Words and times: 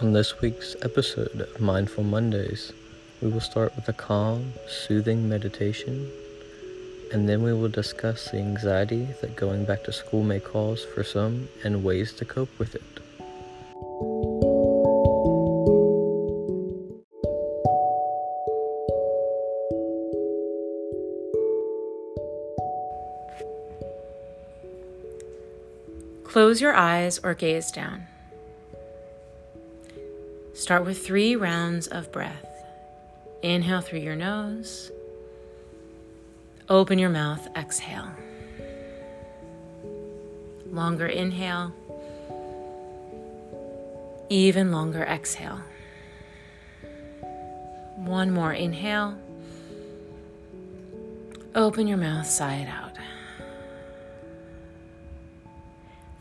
On 0.00 0.14
this 0.14 0.40
week's 0.40 0.76
episode 0.80 1.42
of 1.42 1.60
Mindful 1.60 2.04
Mondays, 2.04 2.72
we 3.20 3.28
will 3.28 3.38
start 3.38 3.76
with 3.76 3.86
a 3.86 3.92
calm, 3.92 4.54
soothing 4.66 5.28
meditation, 5.28 6.10
and 7.12 7.28
then 7.28 7.42
we 7.42 7.52
will 7.52 7.68
discuss 7.68 8.30
the 8.30 8.38
anxiety 8.38 9.08
that 9.20 9.36
going 9.36 9.66
back 9.66 9.84
to 9.84 9.92
school 9.92 10.22
may 10.22 10.40
cause 10.40 10.86
for 10.86 11.04
some 11.04 11.50
and 11.64 11.84
ways 11.84 12.14
to 12.14 12.24
cope 12.24 12.48
with 12.58 12.74
it. 12.74 12.82
Close 26.24 26.62
your 26.62 26.74
eyes 26.74 27.20
or 27.22 27.34
gaze 27.34 27.70
down. 27.70 28.06
Start 30.70 30.84
with 30.84 31.04
three 31.04 31.34
rounds 31.34 31.88
of 31.88 32.12
breath. 32.12 32.46
Inhale 33.42 33.80
through 33.80 33.98
your 33.98 34.14
nose. 34.14 34.92
Open 36.68 36.96
your 36.96 37.10
mouth, 37.10 37.48
exhale. 37.56 38.08
Longer 40.70 41.08
inhale. 41.08 41.72
Even 44.28 44.70
longer 44.70 45.02
exhale. 45.02 45.60
One 47.96 48.30
more 48.30 48.52
inhale. 48.52 49.18
Open 51.56 51.88
your 51.88 51.98
mouth, 51.98 52.28
sigh 52.28 52.58
it 52.58 52.68
out. 52.68 52.96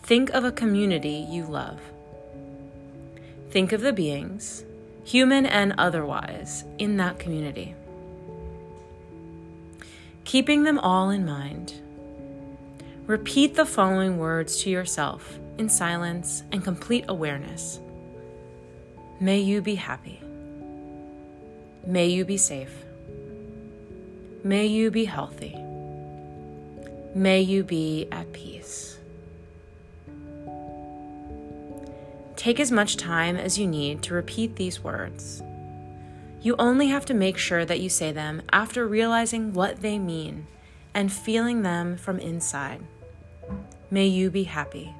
Think 0.01 0.31
of 0.31 0.43
a 0.43 0.51
community 0.51 1.27
you 1.29 1.45
love. 1.45 1.79
Think 3.49 3.71
of 3.71 3.81
the 3.81 3.93
beings, 3.93 4.63
human 5.03 5.47
and 5.47 5.73
otherwise, 5.77 6.63
in 6.77 6.97
that 6.97 7.17
community. 7.17 7.73
Keeping 10.23 10.63
them 10.63 10.77
all 10.77 11.09
in 11.09 11.25
mind, 11.25 11.73
repeat 13.07 13.55
the 13.55 13.65
following 13.65 14.19
words 14.19 14.61
to 14.61 14.69
yourself 14.69 15.39
in 15.57 15.67
silence 15.67 16.43
and 16.51 16.63
complete 16.63 17.05
awareness. 17.07 17.79
May 19.19 19.39
you 19.39 19.63
be 19.63 19.73
happy. 19.73 20.21
May 21.87 22.05
you 22.05 22.25
be 22.25 22.37
safe. 22.37 22.85
May 24.43 24.67
you 24.67 24.91
be 24.91 25.05
healthy. 25.05 25.57
May 27.15 27.41
you 27.41 27.63
be 27.63 28.07
at 28.11 28.31
peace. 28.31 28.98
Take 32.39 32.61
as 32.61 32.71
much 32.71 32.95
time 32.95 33.35
as 33.35 33.59
you 33.59 33.67
need 33.67 34.01
to 34.03 34.13
repeat 34.13 34.55
these 34.55 34.81
words. 34.81 35.43
You 36.41 36.55
only 36.57 36.87
have 36.87 37.03
to 37.07 37.13
make 37.13 37.37
sure 37.37 37.65
that 37.65 37.81
you 37.81 37.89
say 37.89 38.13
them 38.13 38.43
after 38.53 38.87
realizing 38.87 39.51
what 39.51 39.81
they 39.81 39.99
mean 39.99 40.47
and 40.93 41.11
feeling 41.11 41.63
them 41.63 41.97
from 41.97 42.17
inside. 42.17 42.79
May 43.91 44.07
you 44.07 44.31
be 44.31 44.45
happy. 44.45 44.95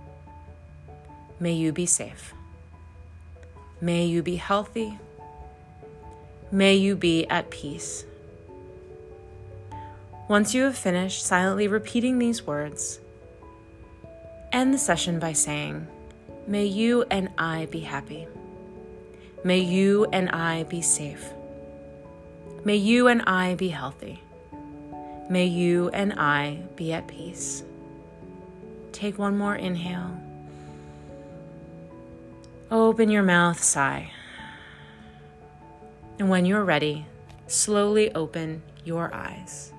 May 1.39 1.53
you 1.53 1.71
be 1.71 1.85
safe. 1.85 2.33
May 3.79 4.03
you 4.03 4.21
be 4.21 4.35
healthy. 4.35 4.99
May 6.51 6.75
you 6.75 6.97
be 6.97 7.25
at 7.27 7.49
peace. 7.49 8.03
Once 10.27 10.53
you 10.53 10.63
have 10.63 10.77
finished 10.77 11.25
silently 11.25 11.69
repeating 11.69 12.19
these 12.19 12.45
words, 12.45 12.99
end 14.51 14.73
the 14.73 14.77
session 14.77 15.19
by 15.19 15.31
saying, 15.31 15.87
May 16.49 16.65
you 16.65 17.05
and 17.11 17.29
I 17.37 17.67
be 17.67 17.81
happy. 17.81 18.25
May 19.43 19.59
you 19.59 20.07
and 20.11 20.31
I 20.31 20.63
be 20.63 20.81
safe. 20.81 21.29
May 22.65 22.77
you 22.77 23.07
and 23.07 23.21
I 23.21 23.53
be 23.53 23.67
healthy. 23.67 24.23
May 25.29 25.45
you 25.45 25.89
and 25.89 26.11
I 26.13 26.63
be 26.75 26.91
at 26.91 27.07
peace. 27.07 27.63
Take 28.91 29.19
one 29.19 29.37
more 29.37 29.55
inhale. 29.55 30.19
Open 32.71 33.11
your 33.11 33.21
mouth, 33.21 33.63
sigh. 33.63 34.11
And 36.17 36.31
when 36.31 36.47
you're 36.47 36.65
ready, 36.65 37.05
slowly 37.45 38.11
open 38.15 38.63
your 38.83 39.13
eyes. 39.13 39.71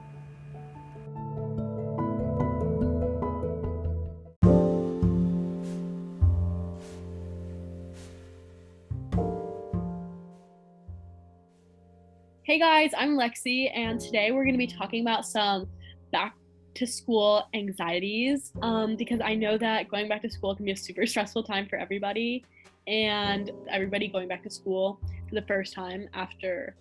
Guys, 12.60 12.90
I'm 12.94 13.16
Lexi, 13.16 13.74
and 13.74 13.98
today 13.98 14.32
we're 14.32 14.44
going 14.44 14.52
to 14.52 14.58
be 14.58 14.66
talking 14.66 15.00
about 15.00 15.24
some 15.24 15.66
back 16.12 16.34
to 16.74 16.86
school 16.86 17.48
anxieties 17.54 18.52
um, 18.60 18.96
because 18.96 19.18
I 19.24 19.34
know 19.34 19.56
that 19.56 19.88
going 19.88 20.10
back 20.10 20.20
to 20.20 20.30
school 20.30 20.54
can 20.54 20.66
be 20.66 20.72
a 20.72 20.76
super 20.76 21.06
stressful 21.06 21.44
time 21.44 21.66
for 21.70 21.76
everybody, 21.76 22.44
and 22.86 23.50
everybody 23.70 24.08
going 24.08 24.28
back 24.28 24.42
to 24.42 24.50
school 24.50 25.00
for 25.26 25.34
the 25.34 25.46
first 25.46 25.72
time 25.72 26.06
after 26.12 26.76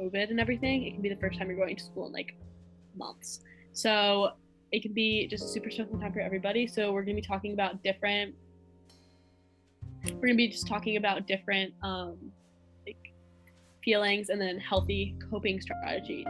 COVID 0.00 0.30
and 0.30 0.40
everything. 0.40 0.84
It 0.84 0.92
can 0.92 1.02
be 1.02 1.10
the 1.10 1.20
first 1.20 1.38
time 1.38 1.48
you're 1.48 1.58
going 1.58 1.76
to 1.76 1.84
school 1.84 2.06
in 2.06 2.12
like 2.14 2.34
months. 2.96 3.40
So 3.74 4.30
it 4.72 4.80
can 4.80 4.94
be 4.94 5.26
just 5.26 5.44
a 5.44 5.48
super 5.48 5.70
stressful 5.70 6.00
time 6.00 6.14
for 6.14 6.20
everybody. 6.20 6.66
So 6.66 6.90
we're 6.90 7.02
going 7.02 7.16
to 7.16 7.20
be 7.20 7.28
talking 7.28 7.52
about 7.52 7.82
different. 7.82 8.34
We're 10.06 10.12
going 10.12 10.32
to 10.32 10.36
be 10.36 10.48
just 10.48 10.66
talking 10.66 10.96
about 10.96 11.26
different 11.26 11.74
um, 11.82 12.16
feelings 13.84 14.28
and 14.28 14.40
then 14.40 14.58
healthy 14.58 15.16
coping 15.30 15.60
strategies. 15.60 16.26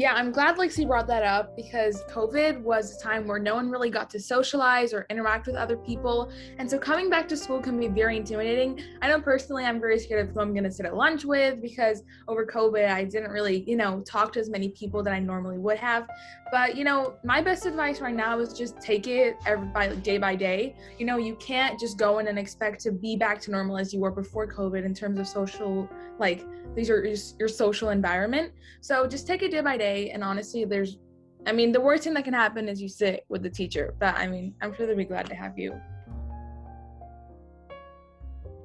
Yeah, 0.00 0.14
I'm 0.14 0.32
glad 0.32 0.56
Lexi 0.56 0.86
brought 0.86 1.06
that 1.08 1.24
up 1.24 1.54
because 1.54 2.04
COVID 2.04 2.62
was 2.62 2.96
a 2.96 3.02
time 3.02 3.26
where 3.26 3.38
no 3.38 3.54
one 3.54 3.68
really 3.68 3.90
got 3.90 4.08
to 4.08 4.18
socialize 4.18 4.94
or 4.94 5.04
interact 5.10 5.46
with 5.46 5.56
other 5.56 5.76
people. 5.76 6.32
And 6.56 6.70
so 6.70 6.78
coming 6.78 7.10
back 7.10 7.28
to 7.28 7.36
school 7.36 7.60
can 7.60 7.78
be 7.78 7.86
very 7.86 8.16
intimidating. 8.16 8.80
I 9.02 9.08
know 9.08 9.20
personally, 9.20 9.66
I'm 9.66 9.78
very 9.78 9.98
scared 9.98 10.26
of 10.26 10.34
who 10.34 10.40
I'm 10.40 10.54
going 10.54 10.64
to 10.64 10.70
sit 10.70 10.86
at 10.86 10.96
lunch 10.96 11.26
with 11.26 11.60
because 11.60 12.02
over 12.28 12.46
COVID, 12.46 12.88
I 12.88 13.04
didn't 13.04 13.30
really, 13.30 13.62
you 13.68 13.76
know, 13.76 14.00
talk 14.08 14.32
to 14.32 14.40
as 14.40 14.48
many 14.48 14.70
people 14.70 15.02
that 15.02 15.12
I 15.12 15.18
normally 15.18 15.58
would 15.58 15.76
have. 15.76 16.08
But, 16.50 16.76
you 16.76 16.84
know, 16.84 17.16
my 17.22 17.42
best 17.42 17.66
advice 17.66 18.00
right 18.00 18.16
now 18.16 18.38
is 18.38 18.54
just 18.54 18.80
take 18.80 19.06
it 19.06 19.36
every, 19.44 19.66
by, 19.66 19.94
day 19.96 20.16
by 20.16 20.34
day. 20.34 20.76
You 20.98 21.04
know, 21.04 21.18
you 21.18 21.36
can't 21.36 21.78
just 21.78 21.98
go 21.98 22.20
in 22.20 22.28
and 22.28 22.38
expect 22.38 22.80
to 22.84 22.90
be 22.90 23.16
back 23.16 23.38
to 23.42 23.50
normal 23.50 23.76
as 23.76 23.92
you 23.92 24.00
were 24.00 24.10
before 24.10 24.50
COVID 24.50 24.82
in 24.82 24.94
terms 24.94 25.20
of 25.20 25.28
social, 25.28 25.90
like, 26.18 26.46
these 26.74 26.88
are 26.88 27.04
your, 27.04 27.16
your 27.38 27.48
social 27.48 27.90
environment. 27.90 28.52
So 28.80 29.06
just 29.06 29.26
take 29.26 29.42
it 29.42 29.50
day 29.50 29.60
by 29.60 29.76
day. 29.76 29.89
And 29.90 30.22
honestly, 30.22 30.64
there's, 30.64 30.98
I 31.46 31.52
mean, 31.52 31.72
the 31.72 31.80
worst 31.80 32.04
thing 32.04 32.14
that 32.14 32.24
can 32.24 32.34
happen 32.34 32.68
is 32.68 32.80
you 32.80 32.88
sit 32.88 33.24
with 33.28 33.42
the 33.42 33.50
teacher. 33.50 33.94
But 33.98 34.16
I 34.16 34.26
mean, 34.26 34.54
I'm 34.60 34.74
sure 34.74 34.86
they'll 34.86 34.96
be 34.96 35.04
glad 35.04 35.26
to 35.26 35.34
have 35.34 35.58
you. 35.58 35.80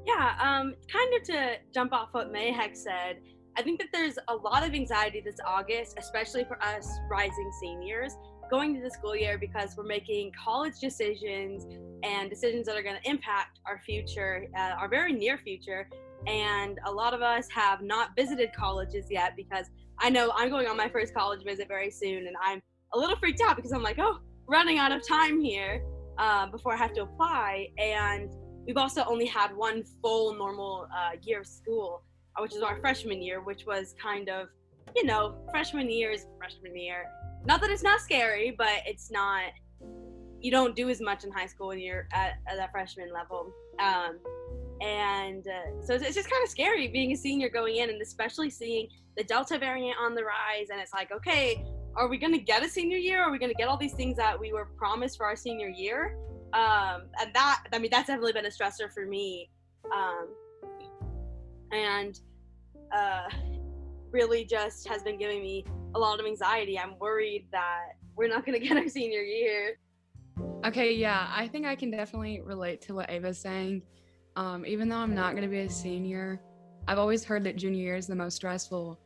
Yeah, 0.05 0.35
um, 0.39 0.75
kind 0.91 1.13
of 1.15 1.23
to 1.23 1.55
jump 1.73 1.91
off 1.91 2.09
what 2.11 2.31
Mayhek 2.31 2.75
said, 2.75 3.17
I 3.57 3.61
think 3.61 3.79
that 3.79 3.87
there's 3.91 4.19
a 4.27 4.35
lot 4.35 4.67
of 4.67 4.73
anxiety 4.73 5.21
this 5.21 5.37
August, 5.45 5.95
especially 5.97 6.43
for 6.43 6.61
us 6.61 6.87
rising 7.09 7.51
seniors 7.59 8.13
going 8.49 8.75
to 8.75 8.81
the 8.81 8.89
school 8.89 9.15
year 9.15 9.37
because 9.37 9.75
we're 9.75 9.83
making 9.83 10.31
college 10.31 10.73
decisions 10.79 11.65
and 12.03 12.29
decisions 12.29 12.67
that 12.67 12.77
are 12.77 12.83
going 12.83 12.97
to 13.01 13.09
impact 13.09 13.59
our 13.65 13.81
future, 13.85 14.45
uh, 14.55 14.75
our 14.79 14.87
very 14.87 15.13
near 15.13 15.37
future, 15.37 15.89
and 16.27 16.79
a 16.85 16.91
lot 16.91 17.13
of 17.13 17.21
us 17.21 17.47
have 17.49 17.81
not 17.81 18.15
visited 18.15 18.53
colleges 18.53 19.07
yet 19.09 19.33
because 19.35 19.67
I 19.99 20.09
know 20.09 20.31
I'm 20.35 20.49
going 20.49 20.67
on 20.67 20.77
my 20.77 20.89
first 20.89 21.13
college 21.13 21.43
visit 21.43 21.67
very 21.67 21.91
soon, 21.91 22.27
and 22.27 22.35
I'm 22.41 22.61
a 22.93 22.97
little 22.97 23.15
freaked 23.17 23.41
out 23.41 23.55
because 23.55 23.71
I'm 23.71 23.83
like, 23.83 23.97
oh, 23.99 24.19
running 24.47 24.77
out 24.77 24.91
of 24.91 25.05
time 25.07 25.41
here 25.41 25.83
uh, 26.17 26.47
before 26.47 26.73
I 26.73 26.77
have 26.77 26.93
to 26.93 27.03
apply. 27.03 27.67
And 27.77 28.31
we've 28.65 28.77
also 28.77 29.03
only 29.05 29.25
had 29.25 29.55
one 29.55 29.83
full 30.01 30.35
normal 30.35 30.87
uh, 30.95 31.11
year 31.21 31.41
of 31.41 31.47
school, 31.47 32.03
uh, 32.37 32.41
which 32.41 32.55
is 32.55 32.61
our 32.61 32.79
freshman 32.79 33.21
year, 33.21 33.41
which 33.41 33.65
was 33.65 33.95
kind 34.01 34.29
of, 34.29 34.47
you 34.95 35.05
know, 35.05 35.35
freshman 35.51 35.89
year 35.89 36.11
is 36.11 36.25
freshman 36.37 36.77
year. 36.77 37.05
Not 37.45 37.61
that 37.61 37.69
it's 37.69 37.83
not 37.83 38.01
scary, 38.01 38.53
but 38.57 38.81
it's 38.85 39.11
not. 39.11 39.43
You 40.41 40.51
don't 40.51 40.75
do 40.75 40.89
as 40.89 41.01
much 41.01 41.23
in 41.23 41.31
high 41.31 41.47
school 41.47 41.69
when 41.69 41.79
you're 41.79 42.07
at, 42.13 42.33
at 42.47 42.57
that 42.57 42.71
freshman 42.71 43.11
level. 43.11 43.51
Um, 43.79 44.19
and 44.81 45.47
uh, 45.47 45.85
so 45.85 45.93
it's, 45.93 46.15
just 46.15 46.29
kind 46.29 46.43
of 46.43 46.49
scary 46.49 46.87
being 46.87 47.11
a 47.11 47.15
senior 47.15 47.49
going 47.49 47.77
in 47.77 47.89
and 47.89 48.01
especially 48.01 48.49
seeing 48.49 48.87
the 49.17 49.23
delta 49.23 49.57
variant 49.57 49.97
on 49.99 50.13
the 50.13 50.23
rise 50.23 50.67
and 50.71 50.79
it's 50.81 50.93
like 50.93 51.11
okay 51.11 51.65
are 51.95 52.07
we 52.09 52.17
going 52.17 52.33
to 52.33 52.39
get 52.39 52.63
a 52.63 52.67
senior 52.67 52.97
year? 52.97 53.23
Are 53.23 53.31
we 53.31 53.39
going 53.39 53.51
to 53.51 53.55
get 53.55 53.67
all 53.67 53.77
these 53.77 53.93
things 53.93 54.17
that 54.17 54.37
we 54.37 54.51
were 54.51 54.65
promised 54.77 55.17
for 55.17 55.25
our 55.25 55.35
senior 55.35 55.69
year? 55.69 56.17
Um, 56.53 57.03
and 57.19 57.33
that 57.33 57.63
i 57.73 57.79
mean 57.79 57.89
that's 57.91 58.07
definitely 58.07 58.31
been 58.31 58.45
a 58.45 58.49
stressor 58.49 58.91
for 58.93 59.05
me 59.05 59.49
um, 59.93 60.27
and 61.73 62.19
uh, 62.95 63.27
really 64.11 64.45
just 64.45 64.87
has 64.87 65.03
been 65.03 65.17
giving 65.17 65.41
me 65.41 65.65
a 65.95 65.99
lot 65.99 66.19
of 66.19 66.25
anxiety. 66.25 66.79
I'm 66.79 66.97
worried 66.99 67.47
that 67.51 67.97
we're 68.15 68.29
not 68.29 68.45
going 68.45 68.59
to 68.59 68.65
get 68.65 68.77
our 68.77 68.87
senior 68.87 69.21
year. 69.21 69.79
Okay 70.65 70.93
yeah 70.93 71.27
i 71.31 71.47
think 71.47 71.65
i 71.65 71.75
can 71.75 71.91
definitely 71.91 72.41
relate 72.41 72.81
to 72.81 72.95
what 72.95 73.09
ava's 73.09 73.37
saying 73.37 73.83
um, 74.35 74.65
even 74.65 74.89
though 74.89 74.97
I'm 74.97 75.15
not 75.15 75.31
going 75.31 75.43
to 75.43 75.49
be 75.49 75.59
a 75.59 75.69
senior, 75.69 76.41
I've 76.87 76.99
always 76.99 77.23
heard 77.23 77.43
that 77.45 77.55
junior 77.55 77.81
year 77.81 77.95
is 77.95 78.07
the 78.07 78.15
most 78.15 78.35
stressful. 78.35 78.99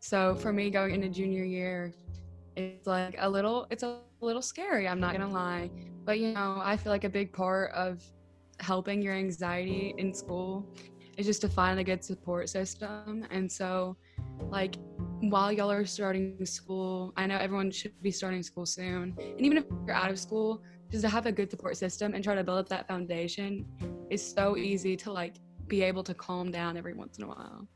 So 0.00 0.34
for 0.36 0.52
me, 0.52 0.70
going 0.70 0.94
into 0.94 1.08
junior 1.08 1.44
year, 1.44 1.92
it's 2.56 2.86
like 2.86 3.16
a 3.18 3.28
little, 3.28 3.66
it's 3.70 3.82
a 3.82 3.98
little 4.20 4.42
scary. 4.42 4.88
I'm 4.88 5.00
not 5.00 5.14
going 5.14 5.26
to 5.26 5.32
lie. 5.32 5.70
But, 6.04 6.20
you 6.20 6.32
know, 6.32 6.60
I 6.62 6.76
feel 6.76 6.92
like 6.92 7.04
a 7.04 7.08
big 7.08 7.32
part 7.32 7.72
of 7.72 8.02
helping 8.60 9.02
your 9.02 9.14
anxiety 9.14 9.94
in 9.98 10.14
school 10.14 10.66
is 11.16 11.26
just 11.26 11.40
to 11.40 11.48
find 11.48 11.78
a 11.80 11.84
good 11.84 12.04
support 12.04 12.48
system. 12.48 13.26
And 13.30 13.50
so, 13.50 13.96
like, 14.50 14.76
while 15.20 15.50
y'all 15.50 15.70
are 15.70 15.84
starting 15.84 16.44
school, 16.46 17.12
I 17.16 17.26
know 17.26 17.36
everyone 17.36 17.70
should 17.70 18.00
be 18.02 18.10
starting 18.10 18.42
school 18.42 18.66
soon. 18.66 19.16
And 19.18 19.40
even 19.40 19.58
if 19.58 19.64
you're 19.86 19.96
out 19.96 20.10
of 20.10 20.18
school, 20.18 20.62
just 20.96 21.04
to 21.04 21.14
have 21.14 21.26
a 21.26 21.32
good 21.32 21.50
support 21.50 21.76
system 21.76 22.14
and 22.14 22.24
try 22.24 22.34
to 22.34 22.42
build 22.42 22.58
up 22.58 22.68
that 22.70 22.88
foundation 22.88 23.66
is 24.10 24.26
so 24.26 24.56
easy 24.56 24.96
to 24.96 25.12
like 25.12 25.34
be 25.66 25.82
able 25.82 26.02
to 26.02 26.14
calm 26.14 26.50
down 26.50 26.76
every 26.76 26.94
once 26.94 27.18
in 27.18 27.24
a 27.24 27.28
while. 27.28 27.68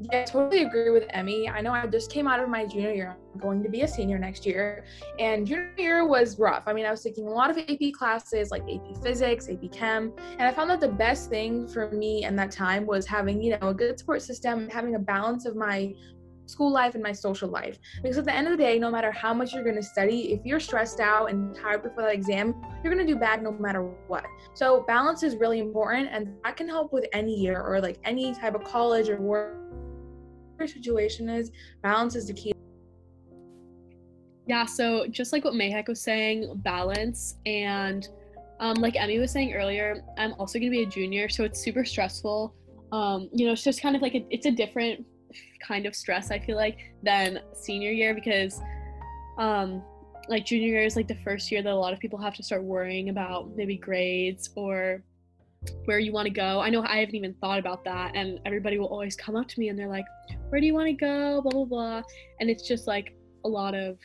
Yeah, 0.00 0.20
I 0.20 0.24
totally 0.24 0.62
agree 0.62 0.90
with 0.90 1.06
Emmy. 1.10 1.48
I 1.48 1.60
know 1.60 1.72
I 1.72 1.84
just 1.88 2.12
came 2.12 2.28
out 2.28 2.38
of 2.38 2.48
my 2.48 2.64
junior 2.64 2.92
year. 2.92 3.16
I'm 3.34 3.40
going 3.40 3.64
to 3.64 3.68
be 3.68 3.80
a 3.80 3.88
senior 3.88 4.16
next 4.16 4.46
year. 4.46 4.84
And 5.18 5.44
junior 5.44 5.72
year 5.76 6.06
was 6.06 6.38
rough. 6.38 6.62
I 6.68 6.72
mean, 6.72 6.86
I 6.86 6.92
was 6.92 7.02
taking 7.02 7.26
a 7.26 7.30
lot 7.30 7.50
of 7.50 7.58
AP 7.58 7.92
classes 7.92 8.52
like 8.52 8.62
AP 8.72 9.02
Physics, 9.02 9.48
AP 9.48 9.72
Chem. 9.72 10.12
And 10.38 10.42
I 10.42 10.52
found 10.52 10.70
that 10.70 10.78
the 10.78 10.86
best 10.86 11.30
thing 11.30 11.66
for 11.66 11.90
me 11.90 12.22
in 12.22 12.36
that 12.36 12.52
time 12.52 12.86
was 12.86 13.06
having, 13.06 13.42
you 13.42 13.58
know, 13.58 13.70
a 13.70 13.74
good 13.74 13.98
support 13.98 14.22
system, 14.22 14.68
having 14.68 14.94
a 14.94 15.00
balance 15.00 15.46
of 15.46 15.56
my 15.56 15.92
school 16.48 16.72
life 16.72 16.94
and 16.94 17.02
my 17.02 17.12
social 17.12 17.48
life. 17.48 17.78
Because 18.02 18.18
at 18.18 18.24
the 18.24 18.34
end 18.34 18.46
of 18.46 18.52
the 18.52 18.56
day, 18.56 18.78
no 18.78 18.90
matter 18.90 19.12
how 19.12 19.34
much 19.34 19.52
you're 19.52 19.64
going 19.64 19.76
to 19.76 19.82
study, 19.82 20.32
if 20.32 20.44
you're 20.44 20.60
stressed 20.60 21.00
out 21.00 21.30
and 21.30 21.54
tired 21.54 21.82
before 21.82 22.02
that 22.04 22.14
exam, 22.14 22.54
you're 22.82 22.92
going 22.92 23.06
to 23.06 23.12
do 23.12 23.18
bad 23.18 23.42
no 23.42 23.52
matter 23.52 23.82
what. 23.82 24.24
So 24.54 24.84
balance 24.86 25.22
is 25.22 25.36
really 25.36 25.58
important, 25.58 26.08
and 26.10 26.28
that 26.44 26.56
can 26.56 26.68
help 26.68 26.92
with 26.92 27.06
any 27.12 27.34
year 27.34 27.60
or 27.60 27.80
like 27.80 27.98
any 28.04 28.34
type 28.34 28.54
of 28.54 28.64
college 28.64 29.08
or 29.08 29.20
work 29.20 29.56
situation 30.66 31.28
is. 31.28 31.52
Balance 31.82 32.16
is 32.16 32.26
the 32.26 32.32
key. 32.32 32.52
Yeah, 34.46 34.64
so 34.64 35.06
just 35.08 35.32
like 35.32 35.44
what 35.44 35.54
Mayhek 35.54 35.88
was 35.88 36.00
saying, 36.00 36.50
balance 36.64 37.36
and 37.44 38.08
um, 38.60 38.76
like 38.76 38.96
Emmy 38.96 39.18
was 39.18 39.30
saying 39.30 39.52
earlier, 39.52 40.02
I'm 40.16 40.32
also 40.34 40.58
gonna 40.58 40.70
be 40.70 40.82
a 40.82 40.86
junior, 40.86 41.28
so 41.28 41.44
it's 41.44 41.60
super 41.62 41.84
stressful. 41.84 42.54
Um, 42.90 43.28
you 43.32 43.46
know, 43.46 43.52
it's 43.52 43.62
just 43.62 43.82
kind 43.82 43.94
of 43.94 44.02
like 44.02 44.14
a, 44.14 44.26
it's 44.30 44.46
a 44.46 44.50
different 44.50 45.04
kind 45.66 45.86
of 45.86 45.94
stress 45.94 46.30
I 46.30 46.38
feel 46.38 46.56
like 46.56 46.78
than 47.02 47.40
senior 47.52 47.90
year 47.90 48.14
because 48.14 48.60
um 49.38 49.82
like 50.28 50.44
junior 50.44 50.68
year 50.68 50.84
is 50.84 50.96
like 50.96 51.08
the 51.08 51.18
first 51.24 51.50
year 51.50 51.62
that 51.62 51.72
a 51.72 51.76
lot 51.76 51.92
of 51.92 51.98
people 51.98 52.18
have 52.18 52.34
to 52.34 52.42
start 52.42 52.62
worrying 52.62 53.08
about 53.08 53.56
maybe 53.56 53.76
grades 53.76 54.50
or 54.56 55.02
where 55.86 55.98
you 55.98 56.12
want 56.12 56.26
to 56.26 56.32
go. 56.32 56.60
I 56.60 56.70
know 56.70 56.82
I 56.82 56.98
haven't 56.98 57.14
even 57.14 57.34
thought 57.34 57.58
about 57.58 57.84
that 57.84 58.14
and 58.14 58.38
everybody 58.44 58.78
will 58.78 58.86
always 58.86 59.16
come 59.16 59.36
up 59.36 59.48
to 59.48 59.60
me 59.60 59.70
and 59.70 59.78
they're 59.78 59.88
like, 59.88 60.04
"Where 60.50 60.60
do 60.60 60.66
you 60.66 60.74
want 60.74 60.86
to 60.86 60.92
go?" 60.92 61.40
blah 61.42 61.52
blah 61.52 61.64
blah. 61.64 62.02
And 62.40 62.50
it's 62.50 62.66
just 62.66 62.86
like 62.86 63.16
a 63.44 63.48
lot 63.48 63.74
of 63.74 63.98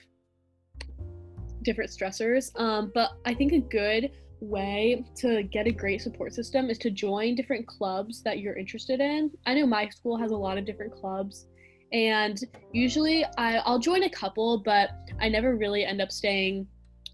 different 1.63 1.91
stressors. 1.91 2.57
Um, 2.59 2.91
but 2.93 3.11
I 3.25 3.33
think 3.33 3.53
a 3.53 3.59
good 3.59 4.11
way 4.43 5.05
to 5.15 5.43
get 5.43 5.67
a 5.67 5.71
great 5.71 6.01
support 6.01 6.33
system 6.33 6.69
is 6.69 6.77
to 6.79 6.89
join 6.89 7.35
different 7.35 7.65
clubs 7.67 8.21
that 8.23 8.39
you're 8.39 8.55
interested 8.55 8.99
in. 8.99 9.31
I 9.45 9.53
know 9.53 9.65
my 9.65 9.89
school 9.89 10.17
has 10.17 10.31
a 10.31 10.35
lot 10.35 10.57
of 10.57 10.65
different 10.65 10.93
clubs, 10.93 11.47
and 11.91 12.39
usually 12.71 13.25
I, 13.37 13.57
I'll 13.59 13.79
join 13.79 14.03
a 14.03 14.09
couple, 14.09 14.59
but 14.59 14.89
I 15.19 15.29
never 15.29 15.55
really 15.55 15.85
end 15.85 16.01
up 16.01 16.11
staying 16.11 16.67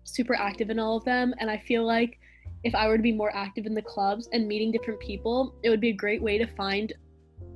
super 0.03 0.35
active 0.35 0.69
in 0.69 0.79
all 0.79 0.97
of 0.97 1.05
them. 1.05 1.33
And 1.39 1.49
I 1.49 1.57
feel 1.57 1.85
like 1.85 2.19
if 2.63 2.75
I 2.75 2.87
were 2.87 2.97
to 2.97 3.03
be 3.03 3.11
more 3.11 3.35
active 3.35 3.65
in 3.65 3.73
the 3.73 3.81
clubs 3.81 4.27
and 4.33 4.47
meeting 4.47 4.71
different 4.71 4.99
people, 4.99 5.55
it 5.63 5.69
would 5.69 5.81
be 5.81 5.89
a 5.89 5.93
great 5.93 6.21
way 6.21 6.37
to 6.37 6.47
find 6.55 6.93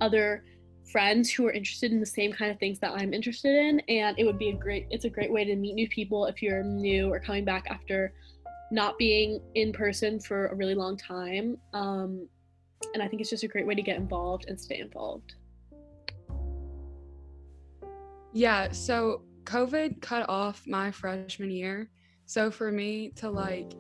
other 0.02 0.44
friends 0.92 1.32
who 1.32 1.48
are 1.48 1.52
interested 1.52 1.92
in 1.92 2.00
the 2.00 2.06
same 2.06 2.32
kind 2.32 2.52
of 2.52 2.60
things 2.60 2.80
that 2.80 2.92
I'm 2.92 3.14
interested 3.14 3.56
in 3.56 3.80
and 3.88 4.20
it 4.20 4.26
would 4.26 4.38
be 4.38 4.50
a 4.50 4.54
great 4.54 4.86
it's 4.92 5.06
a 5.06 5.10
great 5.10 5.32
way 5.32 5.46
to 5.46 5.56
meet 5.56 5.76
new 5.76 5.88
people 5.88 6.26
if 6.26 6.42
you're 6.42 6.62
new 6.62 7.12
or 7.12 7.20
coming 7.20 7.46
back 7.46 7.66
after 7.70 8.14
not 8.74 8.98
being 8.98 9.40
in 9.54 9.72
person 9.72 10.20
for 10.20 10.48
a 10.48 10.56
really 10.56 10.74
long 10.74 10.98
time. 10.98 11.56
Um, 11.74 12.28
and 12.96 13.04
I 13.04 13.08
think 13.08 13.22
it's 13.22 13.30
just 13.30 13.44
a 13.44 13.48
great 13.48 13.68
way 13.68 13.76
to 13.76 13.84
get 13.84 13.98
involved 13.98 14.46
and 14.48 14.60
stay 14.60 14.80
involved. 14.80 15.36
Yeah, 18.34 18.72
so 18.72 19.22
COVID 19.44 20.02
cut 20.02 20.28
off 20.28 20.64
my 20.66 20.90
freshman 20.90 21.52
year. 21.52 21.92
So 22.26 22.50
for 22.50 22.72
me 22.72 23.10
to 23.18 23.30
like 23.30 23.74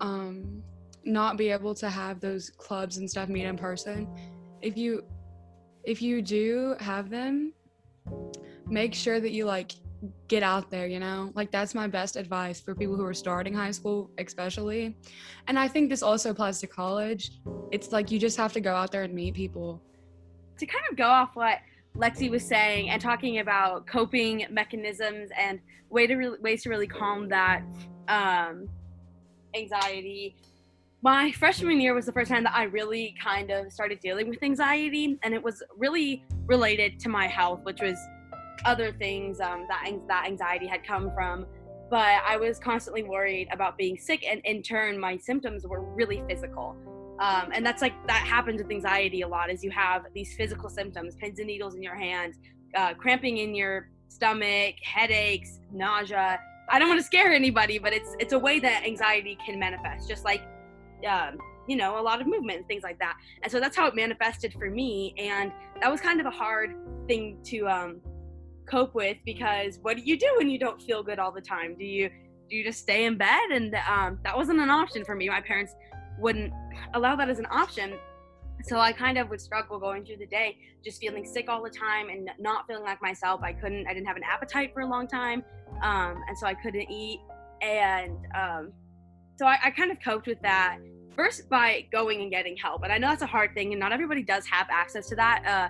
um 0.00 0.62
not 1.04 1.38
be 1.38 1.48
able 1.48 1.74
to 1.74 1.88
have 1.88 2.20
those 2.20 2.50
clubs 2.50 2.98
and 2.98 3.10
stuff 3.10 3.30
meet 3.30 3.46
in 3.46 3.56
person, 3.56 4.06
if 4.60 4.76
you 4.76 5.02
if 5.84 6.02
you 6.02 6.20
do 6.20 6.76
have 6.78 7.08
them, 7.08 7.54
make 8.66 8.92
sure 8.92 9.18
that 9.18 9.30
you 9.30 9.46
like 9.46 9.72
get 10.28 10.42
out 10.42 10.70
there, 10.70 10.86
you 10.86 11.00
know? 11.00 11.30
Like 11.34 11.50
that's 11.50 11.74
my 11.74 11.86
best 11.86 12.16
advice 12.16 12.60
for 12.60 12.74
people 12.74 12.96
who 12.96 13.04
are 13.04 13.14
starting 13.14 13.54
high 13.54 13.70
school, 13.70 14.10
especially. 14.18 14.96
And 15.48 15.58
I 15.58 15.68
think 15.68 15.90
this 15.90 16.02
also 16.02 16.30
applies 16.30 16.60
to 16.60 16.66
college. 16.66 17.40
It's 17.72 17.92
like 17.92 18.10
you 18.10 18.18
just 18.18 18.36
have 18.36 18.52
to 18.54 18.60
go 18.60 18.74
out 18.74 18.92
there 18.92 19.02
and 19.02 19.14
meet 19.14 19.34
people. 19.34 19.82
To 20.58 20.66
kind 20.66 20.84
of 20.90 20.96
go 20.96 21.06
off 21.06 21.30
what 21.34 21.58
Lexi 21.96 22.30
was 22.30 22.44
saying 22.44 22.90
and 22.90 23.00
talking 23.00 23.38
about 23.38 23.86
coping 23.86 24.46
mechanisms 24.50 25.30
and 25.38 25.60
way 25.90 26.06
to 26.06 26.16
re- 26.16 26.38
ways 26.40 26.62
to 26.64 26.68
really 26.68 26.88
calm 26.88 27.28
that 27.28 27.62
um, 28.08 28.68
anxiety. 29.56 30.36
My 31.02 31.30
freshman 31.32 31.80
year 31.80 31.94
was 31.94 32.06
the 32.06 32.12
first 32.12 32.30
time 32.30 32.44
that 32.44 32.54
I 32.54 32.64
really 32.64 33.14
kind 33.22 33.50
of 33.50 33.70
started 33.70 34.00
dealing 34.00 34.28
with 34.28 34.42
anxiety, 34.42 35.18
and 35.22 35.34
it 35.34 35.42
was 35.42 35.62
really 35.76 36.24
related 36.46 36.98
to 37.00 37.08
my 37.08 37.26
health, 37.26 37.60
which 37.62 37.80
was 37.80 37.98
other 38.64 38.92
things 38.92 39.40
um, 39.40 39.66
that 39.68 39.90
that 40.08 40.26
anxiety 40.26 40.66
had 40.66 40.84
come 40.84 41.10
from. 41.14 41.46
But 41.90 42.22
I 42.26 42.36
was 42.36 42.58
constantly 42.58 43.02
worried 43.02 43.48
about 43.52 43.76
being 43.76 43.98
sick, 43.98 44.24
and 44.28 44.40
in 44.44 44.62
turn, 44.62 44.98
my 44.98 45.16
symptoms 45.16 45.66
were 45.66 45.82
really 45.82 46.22
physical. 46.28 46.76
Um, 47.20 47.50
and 47.52 47.64
that's 47.64 47.80
like 47.82 47.94
that 48.06 48.26
happens 48.26 48.60
with 48.60 48.70
anxiety 48.70 49.20
a 49.20 49.28
lot. 49.28 49.50
Is 49.50 49.62
you 49.62 49.70
have 49.70 50.06
these 50.14 50.34
physical 50.36 50.68
symptoms, 50.68 51.14
pins 51.14 51.38
and 51.38 51.46
needles 51.46 51.74
in 51.74 51.82
your 51.82 51.94
hands, 51.94 52.36
uh, 52.74 52.94
cramping 52.94 53.38
in 53.38 53.54
your 53.54 53.90
stomach, 54.08 54.76
headaches, 54.82 55.60
nausea. 55.72 56.40
I 56.68 56.78
don't 56.78 56.88
want 56.88 57.00
to 57.00 57.06
scare 57.06 57.32
anybody, 57.32 57.78
but 57.78 57.92
it's 57.92 58.16
it's 58.18 58.32
a 58.32 58.38
way 58.38 58.58
that 58.60 58.84
anxiety 58.84 59.38
can 59.44 59.58
manifest, 59.58 60.08
just 60.08 60.24
like 60.24 60.42
um, 61.08 61.38
you 61.68 61.76
know 61.76 62.00
a 62.00 62.02
lot 62.02 62.20
of 62.20 62.26
movement 62.26 62.58
and 62.58 62.66
things 62.66 62.82
like 62.82 62.98
that. 62.98 63.16
And 63.42 63.52
so 63.52 63.60
that's 63.60 63.76
how 63.76 63.86
it 63.86 63.94
manifested 63.94 64.52
for 64.54 64.70
me, 64.70 65.14
and 65.18 65.52
that 65.80 65.90
was 65.90 66.00
kind 66.00 66.20
of 66.20 66.26
a 66.26 66.30
hard 66.30 66.74
thing 67.06 67.38
to 67.44 67.68
um, 67.68 68.00
cope 68.66 68.94
with 68.94 69.16
because 69.24 69.78
what 69.82 69.96
do 69.96 70.02
you 70.02 70.18
do 70.18 70.32
when 70.36 70.48
you 70.48 70.58
don't 70.58 70.80
feel 70.80 71.02
good 71.02 71.18
all 71.18 71.32
the 71.32 71.40
time? 71.40 71.76
Do 71.76 71.84
you 71.84 72.10
do 72.50 72.56
you 72.56 72.64
just 72.64 72.80
stay 72.80 73.06
in 73.06 73.16
bed? 73.16 73.50
And 73.52 73.74
um, 73.88 74.18
that 74.22 74.36
wasn't 74.36 74.60
an 74.60 74.70
option 74.70 75.04
for 75.04 75.14
me. 75.14 75.28
My 75.28 75.40
parents 75.40 75.74
wouldn't 76.18 76.52
allow 76.92 77.16
that 77.16 77.28
as 77.28 77.38
an 77.38 77.46
option. 77.50 77.94
So 78.62 78.78
I 78.78 78.92
kind 78.92 79.18
of 79.18 79.28
would 79.30 79.40
struggle 79.40 79.78
going 79.78 80.04
through 80.04 80.18
the 80.18 80.26
day, 80.26 80.56
just 80.84 81.00
feeling 81.00 81.24
sick 81.24 81.48
all 81.48 81.62
the 81.62 81.70
time 81.70 82.08
and 82.08 82.30
not 82.38 82.66
feeling 82.66 82.84
like 82.84 83.00
myself. 83.02 83.42
I 83.42 83.52
couldn't, 83.52 83.86
I 83.86 83.94
didn't 83.94 84.06
have 84.06 84.16
an 84.16 84.22
appetite 84.24 84.72
for 84.72 84.80
a 84.80 84.86
long 84.86 85.06
time. 85.06 85.44
Um, 85.82 86.22
and 86.28 86.36
so 86.38 86.46
I 86.46 86.54
couldn't 86.54 86.90
eat. 86.90 87.20
And 87.62 88.16
um, 88.34 88.72
so 89.36 89.46
I, 89.46 89.58
I 89.64 89.70
kind 89.70 89.90
of 89.90 89.98
coped 90.02 90.26
with 90.26 90.40
that 90.42 90.78
first 91.14 91.48
by 91.48 91.86
going 91.92 92.22
and 92.22 92.30
getting 92.30 92.56
help. 92.56 92.82
And 92.82 92.92
I 92.92 92.98
know 92.98 93.08
that's 93.08 93.22
a 93.22 93.26
hard 93.26 93.54
thing, 93.54 93.72
and 93.72 93.80
not 93.80 93.92
everybody 93.92 94.22
does 94.22 94.46
have 94.46 94.66
access 94.70 95.08
to 95.08 95.16
that. 95.16 95.44
Uh, 95.46 95.68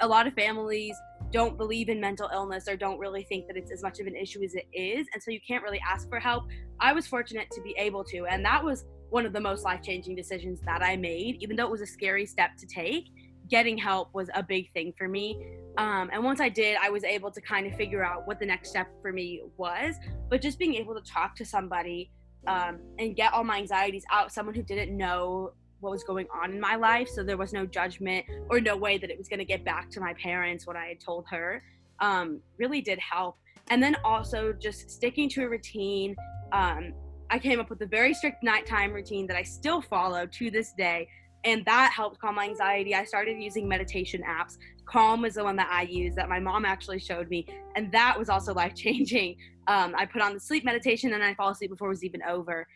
a 0.00 0.08
lot 0.08 0.26
of 0.26 0.34
families 0.34 0.96
don't 1.32 1.56
believe 1.56 1.88
in 1.88 2.00
mental 2.00 2.28
illness 2.32 2.68
or 2.68 2.76
don't 2.76 2.98
really 2.98 3.22
think 3.22 3.46
that 3.46 3.56
it's 3.56 3.70
as 3.70 3.82
much 3.82 4.00
of 4.00 4.06
an 4.06 4.16
issue 4.16 4.42
as 4.42 4.54
it 4.54 4.66
is. 4.72 5.06
And 5.12 5.22
so 5.22 5.30
you 5.30 5.40
can't 5.46 5.62
really 5.62 5.80
ask 5.88 6.08
for 6.08 6.18
help. 6.18 6.44
I 6.80 6.92
was 6.92 7.06
fortunate 7.06 7.50
to 7.52 7.60
be 7.60 7.74
able 7.78 8.04
to. 8.04 8.26
And 8.26 8.44
that 8.44 8.62
was 8.64 8.84
one 9.10 9.26
of 9.26 9.32
the 9.32 9.40
most 9.40 9.64
life 9.64 9.82
changing 9.82 10.16
decisions 10.16 10.60
that 10.64 10.82
I 10.82 10.96
made, 10.96 11.42
even 11.42 11.56
though 11.56 11.66
it 11.66 11.70
was 11.70 11.80
a 11.80 11.86
scary 11.86 12.26
step 12.26 12.56
to 12.58 12.66
take. 12.66 13.10
Getting 13.48 13.76
help 13.76 14.14
was 14.14 14.28
a 14.34 14.42
big 14.42 14.72
thing 14.72 14.92
for 14.96 15.08
me. 15.08 15.36
Um, 15.76 16.10
and 16.12 16.22
once 16.22 16.40
I 16.40 16.48
did, 16.48 16.76
I 16.80 16.90
was 16.90 17.04
able 17.04 17.30
to 17.32 17.40
kind 17.40 17.66
of 17.66 17.74
figure 17.74 18.04
out 18.04 18.26
what 18.26 18.38
the 18.38 18.46
next 18.46 18.70
step 18.70 18.88
for 19.02 19.12
me 19.12 19.42
was. 19.56 19.96
But 20.28 20.40
just 20.40 20.58
being 20.58 20.74
able 20.74 20.94
to 20.94 21.02
talk 21.02 21.34
to 21.36 21.44
somebody 21.44 22.10
um, 22.46 22.78
and 22.98 23.16
get 23.16 23.32
all 23.32 23.44
my 23.44 23.58
anxieties 23.58 24.04
out, 24.12 24.32
someone 24.32 24.54
who 24.54 24.62
didn't 24.62 24.96
know 24.96 25.52
what 25.80 25.90
was 25.90 26.04
going 26.04 26.26
on 26.34 26.52
in 26.52 26.60
my 26.60 26.76
life. 26.76 27.08
So 27.08 27.22
there 27.22 27.36
was 27.36 27.52
no 27.52 27.66
judgment 27.66 28.26
or 28.48 28.60
no 28.60 28.76
way 28.76 28.98
that 28.98 29.10
it 29.10 29.18
was 29.18 29.28
going 29.28 29.38
to 29.38 29.44
get 29.44 29.64
back 29.64 29.90
to 29.90 30.00
my 30.00 30.14
parents 30.14 30.66
what 30.66 30.76
I 30.76 30.86
had 30.86 31.00
told 31.00 31.26
her. 31.30 31.62
Um, 32.00 32.40
really 32.58 32.80
did 32.80 32.98
help. 32.98 33.36
And 33.70 33.82
then 33.82 33.96
also 34.04 34.52
just 34.52 34.90
sticking 34.90 35.28
to 35.30 35.44
a 35.44 35.48
routine. 35.48 36.16
Um, 36.52 36.92
I 37.30 37.38
came 37.38 37.60
up 37.60 37.70
with 37.70 37.80
a 37.82 37.86
very 37.86 38.14
strict 38.14 38.42
nighttime 38.42 38.92
routine 38.92 39.26
that 39.28 39.36
I 39.36 39.42
still 39.42 39.80
follow 39.80 40.26
to 40.26 40.50
this 40.50 40.72
day. 40.72 41.08
And 41.44 41.64
that 41.64 41.92
helped 41.94 42.20
calm 42.20 42.34
my 42.34 42.44
anxiety. 42.44 42.94
I 42.94 43.04
started 43.04 43.40
using 43.40 43.66
meditation 43.66 44.22
apps. 44.28 44.58
Calm 44.84 45.22
was 45.22 45.34
the 45.34 45.44
one 45.44 45.56
that 45.56 45.68
I 45.70 45.82
used 45.82 46.16
that 46.16 46.28
my 46.28 46.40
mom 46.40 46.64
actually 46.64 46.98
showed 46.98 47.30
me. 47.30 47.46
And 47.76 47.90
that 47.92 48.18
was 48.18 48.28
also 48.28 48.52
life 48.52 48.74
changing. 48.74 49.36
Um, 49.68 49.94
I 49.96 50.04
put 50.04 50.20
on 50.20 50.34
the 50.34 50.40
sleep 50.40 50.64
meditation 50.64 51.12
and 51.12 51.22
I 51.22 51.32
fall 51.34 51.50
asleep 51.50 51.70
before 51.70 51.88
it 51.88 51.90
was 51.90 52.02
even 52.02 52.22
over. 52.24 52.66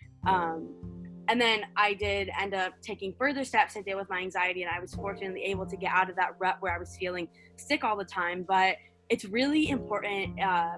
Um, 1.24 1.32
and 1.32 1.40
then 1.40 1.62
I 1.76 1.94
did 1.94 2.30
end 2.38 2.54
up 2.54 2.74
taking 2.82 3.14
further 3.18 3.44
steps 3.44 3.74
to 3.74 3.82
deal 3.82 3.98
with 3.98 4.08
my 4.08 4.20
anxiety, 4.20 4.62
and 4.62 4.70
I 4.70 4.80
was 4.80 4.94
fortunately 4.94 5.44
able 5.44 5.66
to 5.66 5.76
get 5.76 5.92
out 5.92 6.10
of 6.10 6.16
that 6.16 6.34
rut 6.38 6.56
where 6.60 6.74
I 6.74 6.78
was 6.78 6.96
feeling 6.96 7.28
sick 7.56 7.84
all 7.84 7.96
the 7.96 8.04
time. 8.04 8.44
But 8.46 8.76
it's 9.08 9.24
really 9.24 9.70
important 9.70 10.40
uh, 10.40 10.76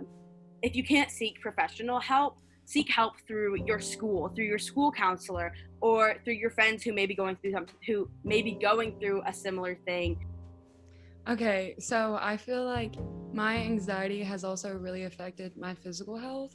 if 0.62 0.74
you 0.74 0.84
can't 0.84 1.10
seek 1.10 1.40
professional 1.40 2.00
help, 2.00 2.38
seek 2.64 2.90
help 2.90 3.14
through 3.26 3.64
your 3.66 3.78
school, 3.78 4.28
through 4.34 4.46
your 4.46 4.58
school 4.58 4.90
counselor, 4.90 5.52
or 5.80 6.16
through 6.24 6.34
your 6.34 6.50
friends 6.50 6.82
who 6.82 6.92
may 6.92 7.06
be 7.06 7.14
going 7.14 7.36
through 7.36 7.52
something, 7.52 7.76
who 7.86 8.08
may 8.24 8.42
be 8.42 8.52
going 8.52 8.98
through 8.98 9.22
a 9.26 9.32
similar 9.32 9.76
thing. 9.86 10.26
Okay, 11.28 11.74
so 11.78 12.18
I 12.20 12.36
feel 12.36 12.64
like 12.64 12.94
my 13.32 13.56
anxiety 13.56 14.22
has 14.22 14.44
also 14.44 14.76
really 14.76 15.04
affected 15.04 15.56
my 15.56 15.74
physical 15.74 16.16
health. 16.16 16.54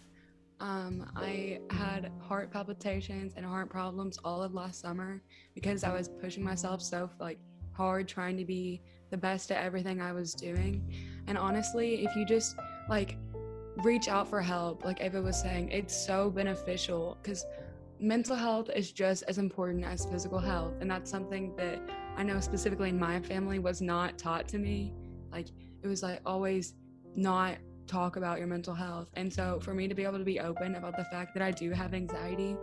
Um, 0.61 1.11
I 1.15 1.59
had 1.71 2.11
heart 2.21 2.51
palpitations 2.51 3.33
and 3.35 3.43
heart 3.43 3.67
problems 3.67 4.19
all 4.23 4.43
of 4.43 4.53
last 4.53 4.79
summer 4.79 5.19
because 5.55 5.83
I 5.83 5.91
was 5.91 6.07
pushing 6.07 6.43
myself 6.43 6.83
so 6.83 7.09
like 7.19 7.39
hard 7.73 8.07
trying 8.07 8.37
to 8.37 8.45
be 8.45 8.83
the 9.09 9.17
best 9.17 9.51
at 9.51 9.63
everything 9.63 9.99
I 9.99 10.11
was 10.11 10.35
doing. 10.35 10.93
And 11.25 11.35
honestly, 11.35 12.05
if 12.05 12.15
you 12.15 12.25
just 12.25 12.55
like 12.87 13.17
reach 13.77 14.07
out 14.07 14.27
for 14.27 14.39
help, 14.39 14.85
like 14.85 15.01
Ava 15.01 15.19
was 15.19 15.41
saying, 15.41 15.71
it's 15.71 15.95
so 15.95 16.29
beneficial 16.29 17.17
because 17.23 17.43
mental 17.99 18.35
health 18.35 18.69
is 18.75 18.91
just 18.91 19.23
as 19.27 19.39
important 19.39 19.83
as 19.83 20.05
physical 20.05 20.39
health. 20.39 20.75
And 20.79 20.91
that's 20.91 21.09
something 21.09 21.55
that 21.55 21.81
I 22.17 22.21
know 22.21 22.39
specifically 22.39 22.89
in 22.89 22.99
my 22.99 23.19
family 23.19 23.57
was 23.57 23.81
not 23.81 24.19
taught 24.19 24.47
to 24.49 24.59
me. 24.59 24.93
Like 25.31 25.47
it 25.81 25.87
was 25.87 26.03
like 26.03 26.21
always 26.23 26.75
not 27.15 27.57
talk 27.91 28.15
about 28.15 28.39
your 28.39 28.47
mental 28.47 28.73
health. 28.73 29.09
And 29.15 29.31
so 29.31 29.59
for 29.61 29.73
me 29.73 29.87
to 29.87 29.93
be 29.93 30.03
able 30.03 30.17
to 30.17 30.23
be 30.23 30.39
open 30.39 30.75
about 30.75 30.95
the 30.95 31.03
fact 31.05 31.33
that 31.33 31.43
I 31.43 31.51
do 31.51 31.71
have 31.71 31.93
anxiety 31.93 32.55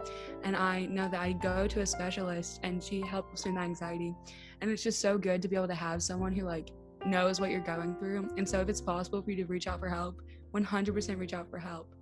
and 0.43 0.57
I 0.57 0.87
know 0.87 1.09
that 1.09 1.21
I 1.21 1.33
go 1.33 1.67
to 1.67 1.81
a 1.81 1.87
specialist 1.87 2.61
and 2.63 2.83
she 2.83 3.03
helps 3.03 3.45
with 3.45 3.55
my 3.55 3.63
anxiety. 3.63 4.15
And 4.61 4.71
it's 4.71 4.83
just 4.83 5.01
so 5.01 5.19
good 5.19 5.43
to 5.43 5.49
be 5.49 5.57
able 5.57 5.69
to 5.69 5.75
have 5.75 6.03
someone 6.03 6.33
who 6.33 6.45
like 6.45 6.71
knows 7.05 7.41
what 7.41 7.51
you're 7.51 7.61
going 7.61 7.95
through. 7.97 8.31
And 8.39 8.49
so 8.49 8.61
if 8.61 8.69
it's 8.69 8.81
possible 8.81 9.21
for 9.21 9.31
you 9.31 9.37
to 9.37 9.47
reach 9.47 9.67
out 9.67 9.81
for 9.81 9.89
help, 9.89 10.23
100% 10.55 11.19
reach 11.19 11.35
out 11.35 11.51
for 11.51 11.59
help. 11.59 11.95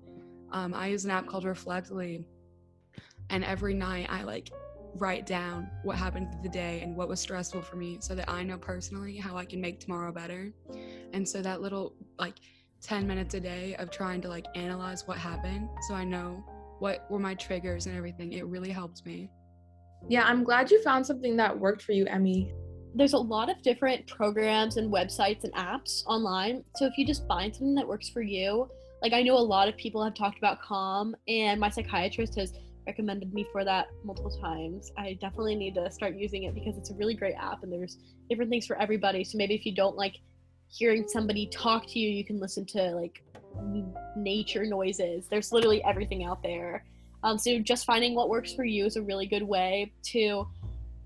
Um, 0.52 0.72
I 0.72 0.86
use 0.86 1.04
an 1.04 1.10
app 1.10 1.26
called 1.26 1.44
Reflectly. 1.44 2.24
And 3.30 3.44
every 3.44 3.74
night 3.74 4.06
I 4.08 4.22
like 4.22 4.50
write 4.94 5.26
down 5.26 5.68
what 5.82 5.96
happened 5.96 6.28
the 6.42 6.48
day 6.48 6.80
and 6.80 6.96
what 6.96 7.08
was 7.08 7.20
stressful 7.20 7.60
for 7.60 7.76
me 7.76 7.98
so 8.00 8.14
that 8.14 8.30
I 8.30 8.44
know 8.44 8.56
personally 8.56 9.16
how 9.16 9.36
I 9.36 9.44
can 9.44 9.60
make 9.60 9.80
tomorrow 9.80 10.12
better. 10.12 10.52
And 11.12 11.28
so 11.28 11.42
that 11.42 11.60
little 11.60 11.94
like 12.18 12.36
10 12.82 13.06
minutes 13.06 13.34
a 13.34 13.40
day 13.40 13.74
of 13.76 13.90
trying 13.90 14.20
to 14.22 14.28
like 14.28 14.46
analyze 14.54 15.06
what 15.06 15.18
happened 15.18 15.68
so 15.88 15.94
I 15.94 16.04
know 16.04 16.44
what 16.78 17.10
were 17.10 17.18
my 17.18 17.34
triggers 17.34 17.86
and 17.86 17.96
everything. 17.96 18.32
It 18.32 18.46
really 18.46 18.70
helped 18.70 19.04
me. 19.06 19.30
Yeah, 20.08 20.24
I'm 20.24 20.44
glad 20.44 20.70
you 20.70 20.82
found 20.82 21.06
something 21.06 21.36
that 21.36 21.58
worked 21.58 21.82
for 21.82 21.92
you, 21.92 22.06
Emmy. 22.06 22.52
There's 22.94 23.14
a 23.14 23.18
lot 23.18 23.50
of 23.50 23.60
different 23.62 24.06
programs 24.06 24.76
and 24.76 24.92
websites 24.92 25.44
and 25.44 25.52
apps 25.54 26.04
online. 26.06 26.64
So 26.76 26.86
if 26.86 26.96
you 26.96 27.06
just 27.06 27.26
find 27.26 27.54
something 27.54 27.74
that 27.74 27.86
works 27.86 28.08
for 28.08 28.22
you, 28.22 28.68
like 29.02 29.12
I 29.12 29.22
know 29.22 29.36
a 29.36 29.38
lot 29.38 29.68
of 29.68 29.76
people 29.76 30.02
have 30.02 30.14
talked 30.14 30.38
about 30.38 30.62
Calm, 30.62 31.14
and 31.28 31.60
my 31.60 31.68
psychiatrist 31.68 32.38
has 32.38 32.52
recommended 32.86 33.34
me 33.34 33.46
for 33.52 33.64
that 33.64 33.88
multiple 34.04 34.30
times. 34.40 34.92
I 34.96 35.18
definitely 35.20 35.56
need 35.56 35.74
to 35.74 35.90
start 35.90 36.14
using 36.14 36.44
it 36.44 36.54
because 36.54 36.78
it's 36.78 36.90
a 36.90 36.94
really 36.94 37.14
great 37.14 37.34
app 37.34 37.62
and 37.62 37.72
there's 37.72 37.98
different 38.30 38.50
things 38.50 38.66
for 38.66 38.80
everybody. 38.80 39.24
So 39.24 39.36
maybe 39.36 39.54
if 39.54 39.66
you 39.66 39.74
don't 39.74 39.96
like 39.96 40.14
hearing 40.68 41.06
somebody 41.08 41.46
talk 41.46 41.86
to 41.88 41.98
you, 41.98 42.08
you 42.08 42.24
can 42.24 42.40
listen 42.40 42.64
to 42.66 42.90
like 42.92 43.22
nature 44.16 44.64
noises. 44.64 45.26
There's 45.28 45.52
literally 45.52 45.82
everything 45.84 46.24
out 46.24 46.42
there. 46.42 46.84
Um, 47.22 47.38
so 47.38 47.58
just 47.58 47.86
finding 47.86 48.14
what 48.14 48.28
works 48.28 48.52
for 48.52 48.64
you 48.64 48.84
is 48.84 48.96
a 48.96 49.02
really 49.02 49.26
good 49.26 49.42
way 49.42 49.92
to 50.04 50.46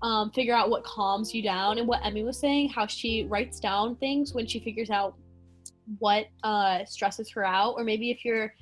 um, 0.01 0.31
figure 0.31 0.53
out 0.53 0.69
what 0.69 0.83
calms 0.83 1.33
you 1.33 1.41
down. 1.41 1.77
And 1.77 1.87
what 1.87 2.05
Emmy 2.05 2.23
was 2.23 2.39
saying, 2.39 2.69
how 2.69 2.87
she 2.87 3.25
writes 3.29 3.59
down 3.59 3.95
things 3.95 4.33
when 4.33 4.45
she 4.45 4.59
figures 4.59 4.89
out 4.89 5.15
what 5.99 6.27
uh, 6.43 6.85
stresses 6.85 7.29
her 7.31 7.45
out, 7.45 7.75
or 7.77 7.83
maybe 7.83 8.11
if 8.11 8.23
you're 8.23 8.53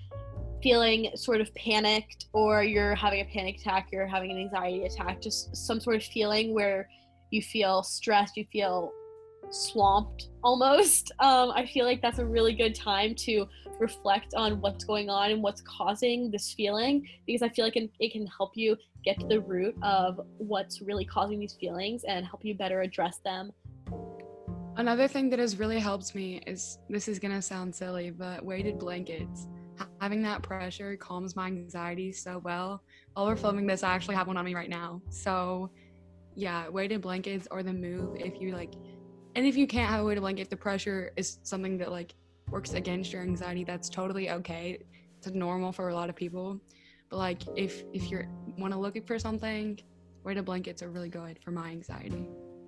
feeling 0.62 1.10
sort 1.16 1.42
of 1.42 1.54
panicked 1.56 2.26
or 2.34 2.64
you're 2.64 2.96
having 2.96 3.22
a 3.22 3.26
panic 3.26 3.58
attack, 3.58 3.90
you're 3.92 4.08
having 4.08 4.32
an 4.32 4.38
anxiety 4.38 4.84
attack, 4.84 5.22
just 5.22 5.56
some 5.56 5.80
sort 5.80 5.96
of 5.96 6.04
feeling 6.04 6.54
where 6.54 6.88
you 7.32 7.42
feel 7.42 7.84
stressed, 7.84 8.36
you 8.36 8.46
feel 8.52 8.92
swamped 9.52 10.30
almost. 10.44 11.12
Um, 11.22 11.52
I 11.52 11.66
feel 11.66 11.86
like 11.86 12.02
that's 12.02 12.20
a 12.20 12.26
really 12.26 12.54
good 12.54 12.74
time 12.74 13.14
to 13.16 13.46
reflect 13.80 14.34
on 14.36 14.62
what's 14.62 14.84
going 14.86 15.10
on 15.10 15.32
and 15.32 15.44
what's 15.44 15.62
causing 15.62 16.32
this 16.32 16.54
feeling 16.54 17.08
because 17.28 17.42
I 17.42 17.50
feel 17.50 17.66
like 17.66 17.76
it, 17.76 17.90
it 18.00 18.12
can 18.12 18.26
help 18.28 18.52
you 18.56 18.78
get 19.04 19.20
to 19.20 19.28
the 19.28 19.42
root 19.42 19.76
of 19.82 20.20
what's 20.38 20.82
really 20.82 21.06
causing 21.06 21.40
these 21.40 21.54
feelings 21.54 22.04
and 22.06 22.26
help 22.26 22.44
you 22.46 22.56
better 22.56 22.82
address 22.82 23.20
them. 23.24 23.52
Another 24.78 25.08
thing 25.08 25.30
that 25.30 25.40
has 25.40 25.60
really 25.60 25.80
helped 25.80 26.16
me 26.16 26.42
is 26.48 26.80
this 26.90 27.08
is 27.08 27.20
gonna 27.20 27.42
sound 27.42 27.76
silly, 27.76 28.12
but 28.12 28.44
weighted 28.44 28.80
blankets. 28.80 29.48
Having 30.02 30.22
that 30.24 30.42
pressure 30.42 30.96
calms 30.96 31.36
my 31.36 31.48
anxiety 31.48 32.12
so 32.12 32.40
well. 32.40 32.82
While 33.14 33.28
we're 33.28 33.36
filming 33.36 33.68
this, 33.68 33.84
I 33.84 33.90
actually 33.90 34.16
have 34.16 34.28
one 34.28 34.38
on 34.38 34.46
me 34.46 34.56
right 34.56 34.70
now. 34.70 35.02
So, 35.10 35.70
yeah, 36.36 36.70
weighted 36.70 37.02
blankets 37.02 37.48
or 37.52 37.64
the 37.64 37.74
move 37.74 38.16
if 38.20 38.40
you 38.40 38.54
like 38.54 38.74
and 39.36 39.46
if 39.46 39.56
you 39.56 39.68
can't 39.68 39.90
have 39.90 40.02
a 40.02 40.04
way 40.04 40.16
to 40.16 40.22
blanket, 40.22 40.44
if 40.44 40.50
the 40.50 40.58
pressure 40.58 41.12
is 41.16 41.40
something 41.44 41.78
that 41.78 41.92
like 41.92 42.16
works 42.50 42.74
against 42.74 43.14
your 43.14 43.22
anxiety, 43.22 43.64
that's 43.64 43.90
totally 43.90 44.30
okay. 44.30 44.80
It's 45.18 45.28
normal 45.28 45.72
for 45.72 45.90
a 45.90 45.96
lot 45.96 46.10
of 46.10 46.16
people. 46.16 46.60
But 47.10 47.18
like 47.18 47.42
if 47.56 47.84
if 47.94 48.10
you're 48.10 48.28
want 48.58 48.74
to 48.74 48.80
look 48.80 49.06
for 49.06 49.20
something, 49.20 49.80
weighted 50.24 50.46
blankets 50.46 50.82
are 50.82 50.90
really 50.90 51.10
good 51.10 51.40
for 51.44 51.52
my 51.52 51.70
anxiety 51.70 52.28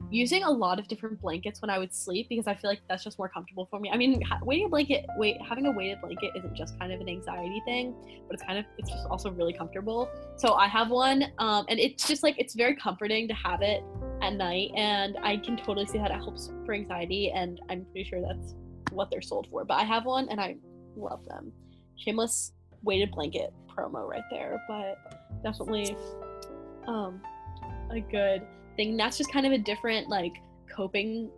using 0.09 0.43
a 0.43 0.49
lot 0.49 0.77
of 0.77 0.87
different 0.87 1.19
blankets 1.21 1.61
when 1.61 1.69
I 1.69 1.77
would 1.77 1.93
sleep 1.93 2.27
because 2.29 2.47
I 2.47 2.53
feel 2.55 2.69
like 2.69 2.81
that's 2.89 3.03
just 3.03 3.17
more 3.17 3.29
comfortable 3.29 3.67
for 3.69 3.79
me. 3.79 3.89
I 3.91 3.97
mean, 3.97 4.21
weighting 4.43 4.65
a 4.65 4.69
blanket, 4.69 5.05
wait, 5.17 5.37
having 5.47 5.65
a 5.65 5.71
weighted 5.71 6.01
blanket 6.01 6.31
isn't 6.35 6.55
just 6.55 6.77
kind 6.79 6.91
of 6.91 6.99
an 6.99 7.07
anxiety 7.07 7.61
thing, 7.65 7.95
but 8.27 8.33
it's 8.33 8.43
kind 8.43 8.59
of 8.59 8.65
it's 8.77 8.89
just 8.89 9.05
also 9.07 9.31
really 9.31 9.53
comfortable. 9.53 10.09
So 10.37 10.53
I 10.53 10.67
have 10.67 10.89
one, 10.89 11.25
um, 11.37 11.65
and 11.69 11.79
it's 11.79 12.07
just 12.07 12.23
like 12.23 12.35
it's 12.37 12.55
very 12.55 12.75
comforting 12.75 13.27
to 13.29 13.33
have 13.33 13.61
it 13.61 13.83
at 14.21 14.33
night, 14.33 14.71
and 14.75 15.17
I 15.23 15.37
can 15.37 15.57
totally 15.57 15.85
see 15.85 15.97
how 15.97 16.07
that 16.07 16.17
helps 16.17 16.51
for 16.65 16.73
anxiety, 16.73 17.31
and 17.31 17.59
I'm 17.69 17.85
pretty 17.85 18.09
sure 18.09 18.21
that's 18.21 18.55
what 18.91 19.09
they're 19.09 19.21
sold 19.21 19.47
for. 19.49 19.65
But 19.65 19.75
I 19.75 19.83
have 19.83 20.05
one, 20.05 20.29
and 20.29 20.39
I 20.39 20.57
love 20.95 21.25
them. 21.25 21.51
Shameless 21.97 22.53
weighted 22.83 23.11
blanket 23.11 23.53
promo 23.75 24.07
right 24.07 24.23
there, 24.29 24.61
but 24.67 25.43
definitely 25.43 25.95
um, 26.87 27.21
a 27.91 27.99
good 27.99 28.43
thing. 28.75 28.97
That's 28.97 29.17
just 29.17 29.31
kind 29.31 29.45
of 29.45 29.51
a 29.51 29.57
different 29.57 30.09
like 30.09 30.33
coping 30.73 31.29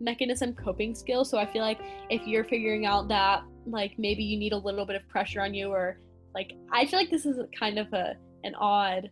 mechanism, 0.00 0.54
coping 0.54 0.94
skill. 0.94 1.24
So 1.24 1.38
I 1.38 1.46
feel 1.46 1.62
like 1.62 1.80
if 2.08 2.26
you're 2.26 2.44
figuring 2.44 2.86
out 2.86 3.08
that 3.08 3.42
like 3.66 3.98
maybe 3.98 4.24
you 4.24 4.38
need 4.38 4.52
a 4.52 4.56
little 4.56 4.86
bit 4.86 4.96
of 4.96 5.06
pressure 5.08 5.40
on 5.42 5.54
you 5.54 5.68
or 5.68 5.98
like 6.34 6.52
I 6.72 6.86
feel 6.86 6.98
like 6.98 7.10
this 7.10 7.26
is 7.26 7.38
kind 7.58 7.78
of 7.78 7.92
a 7.92 8.14
an 8.44 8.54
odd 8.54 9.10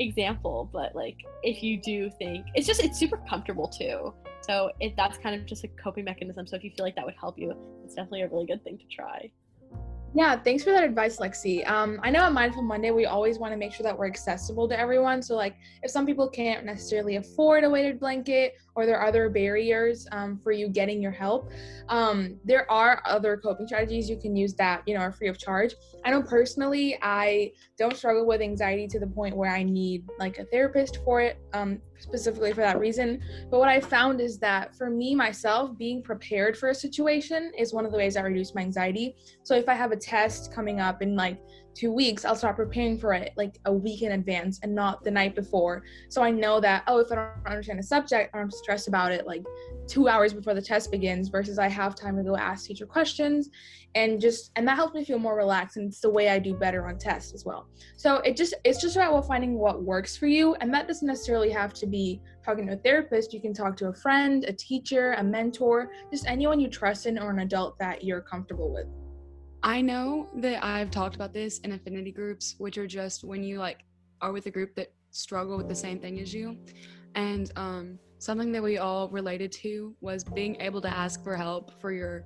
example, 0.00 0.68
but 0.72 0.94
like 0.94 1.18
if 1.42 1.62
you 1.62 1.80
do 1.80 2.10
think 2.10 2.46
it's 2.54 2.66
just 2.66 2.82
it's 2.82 2.98
super 2.98 3.18
comfortable 3.28 3.68
too. 3.68 4.12
So 4.40 4.70
if 4.80 4.96
that's 4.96 5.18
kind 5.18 5.38
of 5.38 5.46
just 5.46 5.64
a 5.64 5.68
coping 5.68 6.04
mechanism. 6.04 6.46
So 6.46 6.56
if 6.56 6.64
you 6.64 6.70
feel 6.70 6.84
like 6.84 6.96
that 6.96 7.04
would 7.04 7.14
help 7.20 7.38
you, 7.38 7.54
it's 7.84 7.94
definitely 7.94 8.22
a 8.22 8.28
really 8.28 8.46
good 8.46 8.64
thing 8.64 8.78
to 8.78 8.84
try. 8.86 9.30
Yeah, 10.12 10.36
thanks 10.42 10.64
for 10.64 10.70
that 10.70 10.82
advice, 10.82 11.18
Lexi. 11.18 11.64
Um, 11.70 12.00
I 12.02 12.10
know 12.10 12.24
on 12.24 12.32
Mindful 12.32 12.62
Monday, 12.62 12.90
we 12.90 13.06
always 13.06 13.38
want 13.38 13.52
to 13.52 13.56
make 13.56 13.72
sure 13.72 13.84
that 13.84 13.96
we're 13.96 14.08
accessible 14.08 14.68
to 14.68 14.78
everyone. 14.78 15.22
So, 15.22 15.36
like, 15.36 15.54
if 15.84 15.90
some 15.92 16.04
people 16.04 16.28
can't 16.28 16.64
necessarily 16.64 17.14
afford 17.14 17.62
a 17.62 17.70
weighted 17.70 18.00
blanket 18.00 18.54
or 18.74 18.86
there 18.86 18.98
are 18.98 19.06
other 19.06 19.28
barriers 19.28 20.06
um, 20.12 20.38
for 20.42 20.52
you 20.52 20.68
getting 20.68 21.02
your 21.02 21.12
help, 21.12 21.50
um, 21.88 22.38
there 22.44 22.70
are 22.70 23.02
other 23.06 23.36
coping 23.36 23.66
strategies 23.66 24.08
you 24.08 24.16
can 24.16 24.36
use 24.36 24.54
that, 24.54 24.82
you 24.86 24.94
know, 24.94 25.00
are 25.00 25.12
free 25.12 25.28
of 25.28 25.38
charge. 25.38 25.74
I 26.04 26.10
know 26.10 26.22
personally, 26.22 26.98
I 27.02 27.52
don't 27.78 27.96
struggle 27.96 28.26
with 28.26 28.40
anxiety 28.40 28.86
to 28.88 28.98
the 28.98 29.06
point 29.06 29.36
where 29.36 29.50
I 29.50 29.62
need 29.62 30.04
like 30.18 30.38
a 30.38 30.44
therapist 30.44 30.98
for 31.04 31.20
it, 31.20 31.38
um, 31.52 31.80
specifically 31.98 32.52
for 32.52 32.60
that 32.60 32.78
reason. 32.78 33.20
But 33.50 33.58
what 33.58 33.68
I 33.68 33.80
found 33.80 34.20
is 34.20 34.38
that 34.38 34.74
for 34.76 34.88
me, 34.88 35.14
myself, 35.14 35.76
being 35.76 36.02
prepared 36.02 36.56
for 36.56 36.70
a 36.70 36.74
situation 36.74 37.52
is 37.58 37.72
one 37.72 37.84
of 37.84 37.92
the 37.92 37.98
ways 37.98 38.16
I 38.16 38.22
reduce 38.22 38.54
my 38.54 38.62
anxiety. 38.62 39.16
So 39.42 39.54
if 39.54 39.68
I 39.68 39.74
have 39.74 39.92
a 39.92 39.96
test 39.96 40.52
coming 40.52 40.80
up 40.80 41.02
in 41.02 41.16
like 41.16 41.38
two 41.74 41.92
weeks, 41.92 42.24
I'll 42.24 42.36
start 42.36 42.56
preparing 42.56 42.98
for 42.98 43.12
it 43.12 43.32
like 43.36 43.58
a 43.64 43.72
week 43.72 44.02
in 44.02 44.12
advance 44.12 44.60
and 44.62 44.74
not 44.74 45.02
the 45.04 45.10
night 45.10 45.34
before. 45.34 45.82
So 46.08 46.22
I 46.22 46.30
know 46.30 46.60
that, 46.60 46.82
oh, 46.86 46.98
if 46.98 47.10
I 47.12 47.14
don't 47.16 47.46
understand 47.46 47.80
a 47.80 47.82
subject, 47.82 48.34
I'm 48.34 48.50
stressed 48.50 48.88
about 48.88 49.12
it 49.12 49.26
like 49.26 49.44
two 49.86 50.08
hours 50.08 50.32
before 50.32 50.54
the 50.54 50.62
test 50.62 50.90
begins 50.90 51.28
versus 51.28 51.58
I 51.58 51.68
have 51.68 51.94
time 51.94 52.16
to 52.16 52.22
go 52.22 52.36
ask 52.36 52.66
teacher 52.66 52.86
questions 52.86 53.50
and 53.96 54.20
just 54.20 54.52
and 54.54 54.66
that 54.68 54.76
helps 54.76 54.94
me 54.94 55.04
feel 55.04 55.18
more 55.18 55.34
relaxed 55.34 55.76
and 55.76 55.88
it's 55.88 56.00
the 56.00 56.10
way 56.10 56.28
I 56.28 56.38
do 56.38 56.54
better 56.54 56.86
on 56.86 56.96
tests 56.96 57.34
as 57.34 57.44
well. 57.44 57.66
So 57.96 58.16
it 58.18 58.36
just 58.36 58.54
it's 58.64 58.80
just 58.80 58.96
about 58.96 59.26
finding 59.26 59.58
what 59.58 59.82
works 59.82 60.16
for 60.16 60.26
you 60.26 60.54
and 60.56 60.72
that 60.72 60.86
doesn't 60.86 61.06
necessarily 61.06 61.50
have 61.50 61.74
to 61.74 61.86
be 61.86 62.20
talking 62.44 62.66
to 62.68 62.74
a 62.74 62.76
therapist. 62.76 63.32
You 63.32 63.40
can 63.40 63.52
talk 63.52 63.76
to 63.78 63.88
a 63.88 63.94
friend, 63.94 64.44
a 64.44 64.52
teacher, 64.52 65.14
a 65.14 65.24
mentor, 65.24 65.90
just 66.10 66.26
anyone 66.26 66.60
you 66.60 66.68
trust 66.68 67.06
in 67.06 67.18
or 67.18 67.30
an 67.30 67.40
adult 67.40 67.78
that 67.78 68.04
you're 68.04 68.20
comfortable 68.20 68.72
with. 68.72 68.86
I 69.62 69.82
know 69.82 70.28
that 70.36 70.64
I've 70.64 70.90
talked 70.90 71.14
about 71.14 71.34
this 71.34 71.58
in 71.58 71.72
affinity 71.72 72.12
groups, 72.12 72.54
which 72.58 72.78
are 72.78 72.86
just 72.86 73.24
when 73.24 73.42
you 73.42 73.58
like 73.58 73.84
are 74.20 74.32
with 74.32 74.46
a 74.46 74.50
group 74.50 74.74
that 74.76 74.92
struggle 75.10 75.56
with 75.56 75.68
the 75.68 75.74
same 75.74 75.98
thing 75.98 76.20
as 76.20 76.32
you. 76.32 76.56
And 77.14 77.50
um, 77.56 77.98
something 78.18 78.52
that 78.52 78.62
we 78.62 78.78
all 78.78 79.08
related 79.10 79.52
to 79.52 79.94
was 80.00 80.24
being 80.24 80.56
able 80.60 80.80
to 80.82 80.88
ask 80.88 81.22
for 81.22 81.36
help 81.36 81.80
for 81.80 81.92
your 81.92 82.24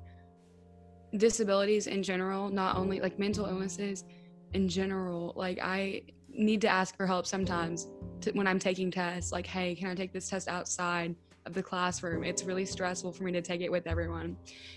disabilities 1.16 1.86
in 1.86 2.02
general, 2.02 2.50
not 2.50 2.76
only 2.76 3.00
like 3.00 3.18
mental 3.18 3.46
illnesses 3.46 4.04
in 4.52 4.68
general. 4.68 5.32
Like, 5.36 5.58
I 5.62 6.02
need 6.28 6.60
to 6.62 6.68
ask 6.68 6.96
for 6.96 7.06
help 7.06 7.26
sometimes 7.26 7.88
to, 8.22 8.32
when 8.32 8.46
I'm 8.46 8.58
taking 8.58 8.90
tests. 8.90 9.32
Like, 9.32 9.46
hey, 9.46 9.74
can 9.74 9.88
I 9.88 9.94
take 9.94 10.12
this 10.12 10.28
test 10.28 10.48
outside 10.48 11.14
of 11.46 11.54
the 11.54 11.62
classroom? 11.62 12.24
It's 12.24 12.44
really 12.44 12.64
stressful 12.64 13.12
for 13.12 13.24
me 13.24 13.32
to 13.32 13.42
take 13.42 13.60
it 13.60 13.70
with 13.70 13.86
everyone. 13.86 14.36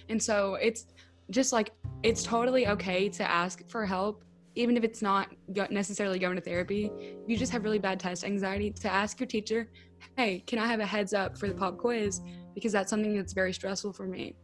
And 0.10 0.22
so 0.22 0.56
it's 0.56 0.86
just 1.30 1.54
like, 1.54 1.72
it's 2.04 2.24
totally 2.24 2.68
okay 2.68 3.10
to 3.10 3.30
ask 3.30 3.68
for 3.70 3.86
help 3.86 4.24
even 4.58 4.76
if 4.76 4.84
it's 4.84 5.04
not 5.04 5.30
necessarily 5.70 6.18
going 6.18 6.36
to 6.36 6.42
therapy, 6.42 6.92
you 7.28 7.38
just 7.38 7.52
have 7.52 7.64
really 7.64 7.78
bad 7.78 8.00
test 8.00 8.24
anxiety, 8.24 8.72
to 8.72 8.92
ask 8.92 9.20
your 9.20 9.28
teacher, 9.28 9.70
hey, 10.18 10.40
can 10.48 10.58
I 10.58 10.66
have 10.66 10.80
a 10.80 10.86
heads 10.86 11.14
up 11.14 11.38
for 11.38 11.48
the 11.48 11.54
pop 11.54 11.78
quiz? 11.78 12.22
Because 12.56 12.72
that's 12.72 12.90
something 12.90 13.16
that's 13.16 13.34
very 13.34 13.54
stressful 13.54 13.94
for 13.94 14.08
me. 14.08 14.36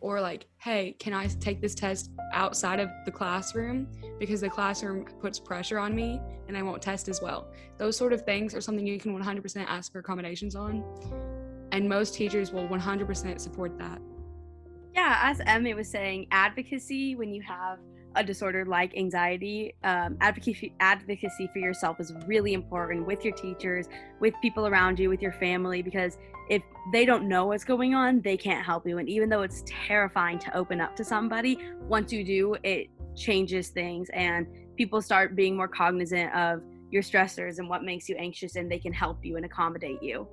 Or 0.00 0.20
like, 0.20 0.46
hey, 0.58 0.96
can 0.98 1.12
I 1.12 1.28
take 1.28 1.60
this 1.60 1.76
test 1.76 2.10
outside 2.32 2.80
of 2.80 2.90
the 3.04 3.12
classroom? 3.12 3.86
Because 4.18 4.40
the 4.40 4.50
classroom 4.50 5.04
puts 5.20 5.38
pressure 5.38 5.78
on 5.78 5.94
me 5.94 6.20
and 6.48 6.56
I 6.56 6.62
won't 6.62 6.82
test 6.82 7.08
as 7.08 7.22
well. 7.22 7.52
Those 7.78 7.96
sort 7.96 8.12
of 8.12 8.22
things 8.22 8.56
are 8.56 8.60
something 8.60 8.84
you 8.84 8.98
can 8.98 9.16
100% 9.16 9.64
ask 9.68 9.92
for 9.92 10.00
accommodations 10.00 10.56
on. 10.56 10.82
And 11.70 11.88
most 11.88 12.14
teachers 12.14 12.50
will 12.50 12.66
100% 12.66 13.38
support 13.38 13.78
that. 13.78 14.00
Yeah, 14.94 15.20
as 15.22 15.40
Emmy 15.46 15.74
was 15.74 15.88
saying, 15.88 16.26
advocacy 16.30 17.16
when 17.16 17.32
you 17.32 17.42
have 17.42 17.78
a 18.14 18.22
disorder 18.22 18.66
like 18.66 18.94
anxiety, 18.96 19.74
um, 19.84 20.18
advocacy 20.20 20.74
advocacy 20.80 21.48
for 21.52 21.60
yourself 21.60 21.98
is 21.98 22.12
really 22.26 22.52
important 22.52 23.06
with 23.06 23.24
your 23.24 23.34
teachers, 23.34 23.86
with 24.20 24.34
people 24.42 24.66
around 24.66 24.98
you, 24.98 25.08
with 25.08 25.22
your 25.22 25.32
family, 25.32 25.80
because 25.80 26.18
if 26.50 26.62
they 26.92 27.06
don't 27.06 27.26
know 27.26 27.46
what's 27.46 27.64
going 27.64 27.94
on, 27.94 28.20
they 28.20 28.36
can't 28.36 28.64
help 28.64 28.86
you. 28.86 28.98
And 28.98 29.08
even 29.08 29.30
though 29.30 29.42
it's 29.42 29.62
terrifying 29.66 30.38
to 30.40 30.54
open 30.54 30.80
up 30.80 30.94
to 30.96 31.04
somebody, 31.04 31.58
once 31.88 32.12
you 32.12 32.22
do, 32.22 32.56
it 32.62 32.90
changes 33.16 33.68
things, 33.68 34.10
and 34.12 34.46
people 34.76 35.00
start 35.00 35.34
being 35.34 35.56
more 35.56 35.68
cognizant 35.68 36.34
of 36.34 36.62
your 36.90 37.02
stressors 37.02 37.58
and 37.58 37.68
what 37.68 37.82
makes 37.82 38.10
you 38.10 38.16
anxious, 38.16 38.56
and 38.56 38.70
they 38.70 38.78
can 38.78 38.92
help 38.92 39.24
you 39.24 39.36
and 39.36 39.46
accommodate 39.46 40.02
you. 40.02 40.28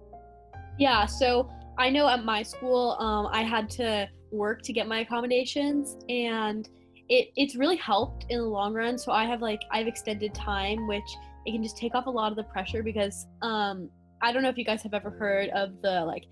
Yeah. 0.78 1.06
So 1.06 1.50
I 1.78 1.90
know 1.90 2.10
at 2.10 2.26
my 2.26 2.44
school, 2.44 2.98
um, 3.00 3.28
I 3.28 3.44
had 3.44 3.70
to 3.72 4.10
work 4.32 4.62
to 4.64 4.74
get 4.74 4.88
my 4.88 5.00
accommodations 5.00 5.98
and 6.10 6.70
it 7.10 7.30
it's 7.36 7.56
really 7.56 7.78
helped 7.78 8.26
in 8.30 8.38
the 8.40 8.46
long 8.46 8.74
run. 8.74 8.98
So 8.98 9.12
I 9.12 9.26
have 9.26 9.42
like 9.42 9.62
I've 9.72 9.88
extended 9.88 10.34
time, 10.34 10.88
which 10.88 11.10
it 11.46 11.52
can 11.52 11.64
just 11.64 11.78
take 11.78 11.96
off 11.96 12.06
a 12.06 12.10
lot 12.10 12.32
of 12.32 12.38
the 12.38 12.44
pressure 12.44 12.84
because 12.84 13.26
um 13.42 13.90
I 14.22 14.32
don't 14.32 14.44
know 14.44 14.50
if 14.50 14.58
you 14.58 14.66
guys 14.66 14.82
have 14.84 14.94
ever 14.94 15.10
heard 15.10 15.50
of 15.50 15.82
the 15.82 16.06
like 16.06 16.26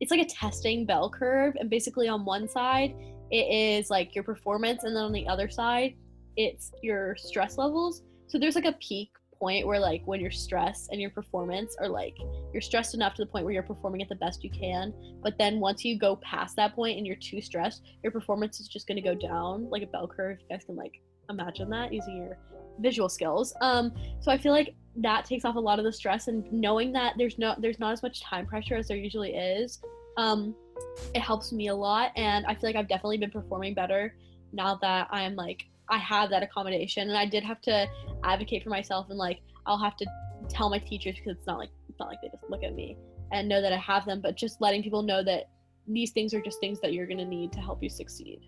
it's 0.00 0.10
like 0.10 0.20
a 0.20 0.28
testing 0.28 0.84
bell 0.84 1.08
curve 1.08 1.54
and 1.58 1.70
basically 1.70 2.08
on 2.08 2.24
one 2.24 2.48
side 2.48 2.94
it 3.30 3.80
is 3.80 3.88
like 3.88 4.14
your 4.14 4.24
performance 4.24 4.84
and 4.84 4.94
then 4.94 5.04
on 5.04 5.12
the 5.12 5.26
other 5.26 5.48
side 5.48 5.94
it's 6.36 6.72
your 6.82 7.16
stress 7.16 7.58
levels. 7.58 8.02
So 8.26 8.38
there's 8.38 8.54
like 8.54 8.64
a 8.64 8.76
peak 8.80 9.10
point 9.42 9.66
where 9.66 9.80
like 9.80 10.02
when 10.04 10.20
you're 10.20 10.30
stressed 10.30 10.90
and 10.92 11.00
your 11.00 11.10
performance 11.10 11.74
are 11.80 11.88
like 11.88 12.16
you're 12.52 12.62
stressed 12.62 12.94
enough 12.94 13.12
to 13.14 13.22
the 13.22 13.26
point 13.26 13.44
where 13.44 13.52
you're 13.52 13.62
performing 13.64 14.00
at 14.00 14.08
the 14.08 14.14
best 14.14 14.44
you 14.44 14.50
can 14.50 14.94
but 15.20 15.36
then 15.36 15.58
once 15.58 15.84
you 15.84 15.98
go 15.98 16.14
past 16.16 16.54
that 16.54 16.76
point 16.76 16.96
and 16.96 17.04
you're 17.04 17.16
too 17.16 17.40
stressed 17.40 17.82
your 18.04 18.12
performance 18.12 18.60
is 18.60 18.68
just 18.68 18.86
going 18.86 18.94
to 18.94 19.02
go 19.02 19.16
down 19.16 19.68
like 19.68 19.82
a 19.82 19.86
bell 19.86 20.06
curve. 20.06 20.38
You 20.40 20.46
guys 20.56 20.64
can 20.64 20.76
like 20.76 20.92
imagine 21.28 21.68
that 21.70 21.92
using 21.92 22.18
your 22.18 22.38
visual 22.78 23.08
skills. 23.08 23.52
Um 23.60 23.92
so 24.20 24.30
i 24.30 24.38
feel 24.38 24.52
like 24.52 24.76
that 24.96 25.24
takes 25.24 25.44
off 25.44 25.56
a 25.56 25.60
lot 25.60 25.80
of 25.80 25.84
the 25.84 25.92
stress 25.92 26.28
and 26.28 26.50
knowing 26.52 26.92
that 26.92 27.14
there's 27.18 27.36
no 27.36 27.56
there's 27.58 27.80
not 27.80 27.92
as 27.92 28.02
much 28.02 28.22
time 28.22 28.46
pressure 28.46 28.76
as 28.76 28.86
there 28.88 28.96
usually 28.96 29.34
is 29.34 29.80
um 30.18 30.54
it 31.14 31.20
helps 31.20 31.50
me 31.52 31.68
a 31.68 31.74
lot 31.74 32.10
and 32.16 32.44
i 32.46 32.54
feel 32.54 32.68
like 32.68 32.76
i've 32.76 32.88
definitely 32.88 33.16
been 33.16 33.30
performing 33.30 33.72
better 33.72 34.14
now 34.52 34.78
that 34.82 35.08
i'm 35.10 35.34
like 35.34 35.64
I 35.88 35.98
have 35.98 36.30
that 36.30 36.42
accommodation, 36.42 37.08
and 37.08 37.16
I 37.16 37.26
did 37.26 37.42
have 37.44 37.60
to 37.62 37.86
advocate 38.24 38.62
for 38.62 38.70
myself, 38.70 39.10
and 39.10 39.18
like 39.18 39.40
I'll 39.66 39.78
have 39.78 39.96
to 39.96 40.06
tell 40.48 40.70
my 40.70 40.78
teachers 40.78 41.16
because 41.16 41.38
it's 41.38 41.46
not 41.46 41.58
like 41.58 41.70
it's 41.88 41.98
not 41.98 42.08
like 42.08 42.18
they 42.22 42.28
just 42.28 42.44
look 42.48 42.62
at 42.64 42.74
me 42.74 42.96
and 43.32 43.48
know 43.48 43.60
that 43.62 43.72
I 43.72 43.78
have 43.78 44.04
them, 44.04 44.20
but 44.20 44.36
just 44.36 44.60
letting 44.60 44.82
people 44.82 45.02
know 45.02 45.22
that 45.24 45.48
these 45.86 46.12
things 46.12 46.32
are 46.34 46.40
just 46.40 46.60
things 46.60 46.80
that 46.80 46.92
you're 46.92 47.06
gonna 47.06 47.24
need 47.24 47.52
to 47.52 47.60
help 47.60 47.82
you 47.82 47.88
succeed. 47.88 48.40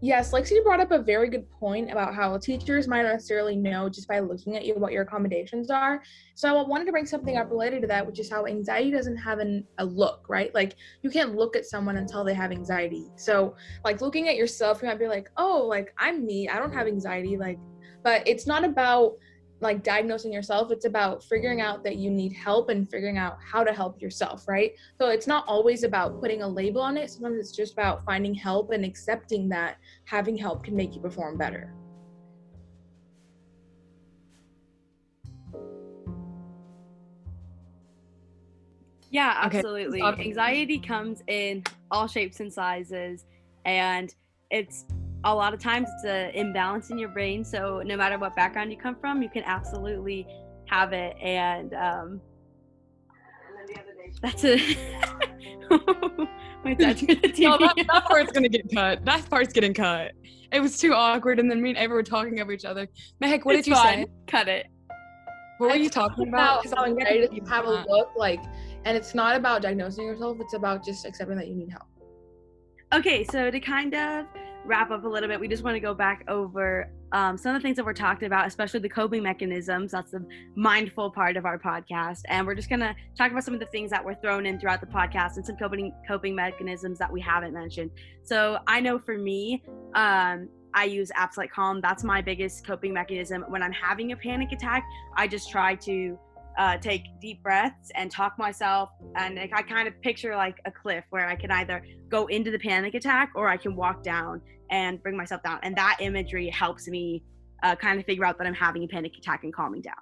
Yes, 0.00 0.32
Lexi 0.32 0.62
brought 0.62 0.78
up 0.78 0.92
a 0.92 1.00
very 1.00 1.28
good 1.28 1.50
point 1.50 1.90
about 1.90 2.14
how 2.14 2.38
teachers 2.38 2.86
might 2.86 3.02
not 3.02 3.14
necessarily 3.14 3.56
know 3.56 3.88
just 3.88 4.06
by 4.06 4.20
looking 4.20 4.54
at 4.54 4.64
you 4.64 4.74
what 4.74 4.92
your 4.92 5.02
accommodations 5.02 5.70
are. 5.70 6.00
So 6.36 6.56
I 6.56 6.62
wanted 6.62 6.84
to 6.84 6.92
bring 6.92 7.04
something 7.04 7.36
up 7.36 7.50
related 7.50 7.82
to 7.82 7.88
that, 7.88 8.06
which 8.06 8.20
is 8.20 8.30
how 8.30 8.46
anxiety 8.46 8.92
doesn't 8.92 9.16
have 9.16 9.40
an, 9.40 9.64
a 9.78 9.84
look, 9.84 10.24
right? 10.28 10.54
Like 10.54 10.76
you 11.02 11.10
can't 11.10 11.34
look 11.34 11.56
at 11.56 11.66
someone 11.66 11.96
until 11.96 12.22
they 12.22 12.34
have 12.34 12.52
anxiety. 12.52 13.06
So 13.16 13.56
like 13.84 14.00
looking 14.00 14.28
at 14.28 14.36
yourself, 14.36 14.82
you 14.82 14.88
might 14.88 15.00
be 15.00 15.08
like, 15.08 15.30
oh, 15.36 15.66
like 15.68 15.92
I'm 15.98 16.24
me, 16.24 16.48
I 16.48 16.60
don't 16.60 16.72
have 16.72 16.86
anxiety, 16.86 17.36
like, 17.36 17.58
but 18.04 18.26
it's 18.26 18.46
not 18.46 18.62
about 18.62 19.14
like 19.60 19.82
diagnosing 19.82 20.32
yourself 20.32 20.70
it's 20.70 20.84
about 20.84 21.22
figuring 21.24 21.60
out 21.60 21.82
that 21.82 21.96
you 21.96 22.10
need 22.10 22.32
help 22.32 22.68
and 22.68 22.88
figuring 22.90 23.18
out 23.18 23.38
how 23.44 23.64
to 23.64 23.72
help 23.72 24.00
yourself 24.00 24.46
right? 24.48 24.72
So 24.96 25.08
it's 25.08 25.26
not 25.26 25.44
always 25.46 25.84
about 25.84 26.20
putting 26.20 26.42
a 26.42 26.48
label 26.48 26.80
on 26.80 26.96
it. 26.96 27.10
Sometimes 27.10 27.38
it's 27.38 27.52
just 27.52 27.72
about 27.72 28.04
finding 28.04 28.34
help 28.34 28.70
and 28.70 28.84
accepting 28.84 29.48
that 29.50 29.76
having 30.04 30.36
help 30.36 30.64
can 30.64 30.74
make 30.74 30.94
you 30.94 31.00
perform 31.00 31.36
better. 31.36 31.74
Yeah 39.10 39.34
absolutely. 39.40 40.02
Okay. 40.02 40.22
anxiety 40.22 40.78
comes 40.78 41.22
in 41.26 41.64
all 41.90 42.06
shapes 42.06 42.40
and 42.40 42.52
sizes 42.52 43.24
and 43.64 44.14
it's 44.50 44.84
a 45.24 45.34
lot 45.34 45.52
of 45.52 45.60
times 45.60 45.88
it's 45.94 46.04
an 46.04 46.30
imbalance 46.30 46.90
in 46.90 46.98
your 46.98 47.08
brain. 47.08 47.44
So 47.44 47.82
no 47.84 47.96
matter 47.96 48.18
what 48.18 48.36
background 48.36 48.70
you 48.70 48.78
come 48.78 48.96
from, 49.00 49.22
you 49.22 49.28
can 49.28 49.42
absolutely 49.44 50.26
have 50.66 50.92
it. 50.92 51.16
And 51.20 51.74
um, 51.74 52.20
that's 54.22 54.44
a. 54.44 54.58
My 56.64 56.74
dad's 56.74 57.02
gonna 57.02 57.20
no, 57.38 57.58
that, 57.58 57.74
that 57.76 58.04
part's 58.08 58.32
gonna 58.32 58.48
get 58.48 58.72
cut. 58.74 59.04
That 59.04 59.28
part's 59.30 59.52
getting 59.52 59.74
cut. 59.74 60.12
It 60.50 60.60
was 60.60 60.78
too 60.78 60.94
awkward, 60.94 61.38
and 61.38 61.50
then 61.50 61.60
me 61.60 61.70
and 61.70 61.78
Ava 61.78 61.94
were 61.94 62.02
talking 62.02 62.40
over 62.40 62.52
each 62.52 62.64
other. 62.64 62.88
Mehek, 63.22 63.44
what 63.44 63.54
it's 63.54 63.66
did 63.66 63.72
you 63.72 63.76
fine. 63.76 64.04
say? 64.04 64.10
Cut 64.26 64.48
it. 64.48 64.66
What 65.58 65.70
were 65.70 65.76
you 65.76 65.90
talking 65.90 66.28
about? 66.28 66.62
Because 66.62 66.78
I'm 66.78 66.96
to 66.96 67.40
have 67.48 67.66
a 67.66 67.84
look 67.88 68.10
like, 68.16 68.40
and 68.84 68.96
it's 68.96 69.14
not 69.14 69.36
about 69.36 69.62
diagnosing 69.62 70.06
yourself. 70.06 70.38
It's 70.40 70.54
about 70.54 70.84
just 70.84 71.04
accepting 71.04 71.36
that 71.36 71.48
you 71.48 71.54
need 71.54 71.70
help. 71.70 71.86
Okay, 72.94 73.24
so 73.24 73.50
to 73.50 73.60
kind 73.60 73.94
of 73.94 74.26
wrap 74.68 74.90
up 74.90 75.04
a 75.04 75.08
little 75.08 75.28
bit, 75.28 75.40
we 75.40 75.48
just 75.48 75.64
want 75.64 75.74
to 75.74 75.80
go 75.80 75.94
back 75.94 76.24
over 76.28 76.90
um, 77.12 77.38
some 77.38 77.54
of 77.54 77.62
the 77.62 77.66
things 77.66 77.76
that 77.76 77.86
we're 77.86 77.94
talking 77.94 78.26
about, 78.26 78.46
especially 78.46 78.80
the 78.80 78.88
coping 78.88 79.22
mechanisms. 79.22 79.92
That's 79.92 80.10
the 80.10 80.24
mindful 80.54 81.10
part 81.10 81.36
of 81.38 81.46
our 81.46 81.58
podcast. 81.58 82.20
And 82.26 82.46
we're 82.46 82.54
just 82.54 82.68
going 82.68 82.80
to 82.80 82.94
talk 83.16 83.30
about 83.30 83.44
some 83.44 83.54
of 83.54 83.60
the 83.60 83.66
things 83.66 83.90
that 83.90 84.04
were 84.04 84.14
thrown 84.14 84.44
in 84.44 84.60
throughout 84.60 84.80
the 84.80 84.86
podcast 84.86 85.36
and 85.36 85.46
some 85.46 85.56
coping, 85.56 85.92
coping 86.06 86.34
mechanisms 86.34 86.98
that 86.98 87.10
we 87.10 87.20
haven't 87.20 87.54
mentioned. 87.54 87.90
So 88.22 88.58
I 88.66 88.80
know 88.80 88.98
for 88.98 89.16
me, 89.16 89.64
um, 89.94 90.48
I 90.74 90.84
use 90.84 91.10
apps 91.16 91.38
like 91.38 91.50
Calm. 91.50 91.80
That's 91.80 92.04
my 92.04 92.20
biggest 92.20 92.66
coping 92.66 92.92
mechanism. 92.92 93.44
When 93.48 93.62
I'm 93.62 93.72
having 93.72 94.12
a 94.12 94.16
panic 94.16 94.52
attack, 94.52 94.84
I 95.16 95.26
just 95.26 95.50
try 95.50 95.74
to 95.76 96.18
uh, 96.58 96.76
take 96.76 97.04
deep 97.20 97.42
breaths 97.42 97.90
and 97.94 98.10
talk 98.10 98.36
myself. 98.38 98.90
And 99.14 99.38
i 99.38 99.62
kind 99.62 99.88
of 99.88 100.00
picture 100.02 100.36
like 100.36 100.58
a 100.66 100.70
cliff 100.70 101.04
where 101.10 101.28
i 101.28 101.36
can 101.36 101.50
either 101.52 101.82
go 102.08 102.26
into 102.26 102.50
the 102.50 102.58
panic 102.58 102.94
attack 102.94 103.30
or 103.34 103.48
i 103.48 103.56
can 103.56 103.76
walk 103.76 104.02
down 104.02 104.42
and 104.70 105.02
bring 105.02 105.16
myself 105.16 105.42
down. 105.42 105.60
And 105.62 105.74
that 105.76 105.96
imagery 106.00 106.50
helps 106.50 106.88
me 106.88 107.22
uh, 107.62 107.74
kind 107.74 107.98
of 107.98 108.04
figure 108.04 108.24
out 108.24 108.36
that 108.38 108.46
i'm 108.46 108.54
having 108.54 108.84
a 108.84 108.88
panic 108.88 109.16
attack 109.16 109.44
and 109.44 109.54
calming 109.54 109.80
down. 109.80 109.94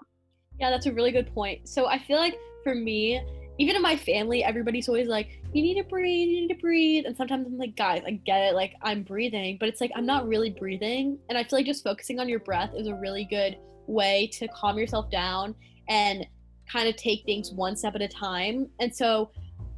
Yeah 0.58 0.70
that's 0.70 0.86
a 0.86 0.92
really 0.92 1.12
good 1.12 1.32
point. 1.34 1.68
So 1.68 1.86
i 1.86 1.98
feel 1.98 2.16
like 2.16 2.38
for 2.64 2.74
me 2.74 3.20
even 3.58 3.76
in 3.76 3.82
my 3.82 3.96
family 3.96 4.42
everybody's 4.42 4.88
always 4.88 5.08
like 5.08 5.40
you 5.52 5.62
need 5.62 5.76
to 5.76 5.84
breathe 5.84 6.28
you 6.28 6.40
need 6.40 6.54
to 6.54 6.60
breathe. 6.60 7.04
And 7.04 7.14
sometimes 7.14 7.46
i'm 7.46 7.58
like 7.58 7.76
guys 7.76 8.02
i 8.06 8.12
get 8.12 8.40
it 8.40 8.54
like 8.54 8.72
i'm 8.82 9.02
breathing. 9.02 9.58
But 9.60 9.68
it's 9.68 9.82
like 9.82 9.92
i'm 9.94 10.06
not 10.06 10.26
really 10.26 10.50
breathing. 10.50 11.18
And 11.28 11.36
i 11.36 11.44
feel 11.44 11.58
like 11.58 11.66
just 11.66 11.84
focusing 11.84 12.18
on 12.18 12.30
your 12.30 12.40
breath 12.40 12.70
is 12.74 12.86
a 12.86 12.94
really 12.94 13.26
good 13.28 13.58
way 13.86 14.28
to 14.32 14.48
calm 14.48 14.78
yourself 14.78 15.10
down 15.10 15.54
and 15.88 16.26
kind 16.70 16.88
of 16.88 16.96
take 16.96 17.24
things 17.24 17.52
one 17.52 17.76
step 17.76 17.94
at 17.94 18.02
a 18.02 18.08
time. 18.08 18.68
And 18.80 18.94
so, 18.94 19.30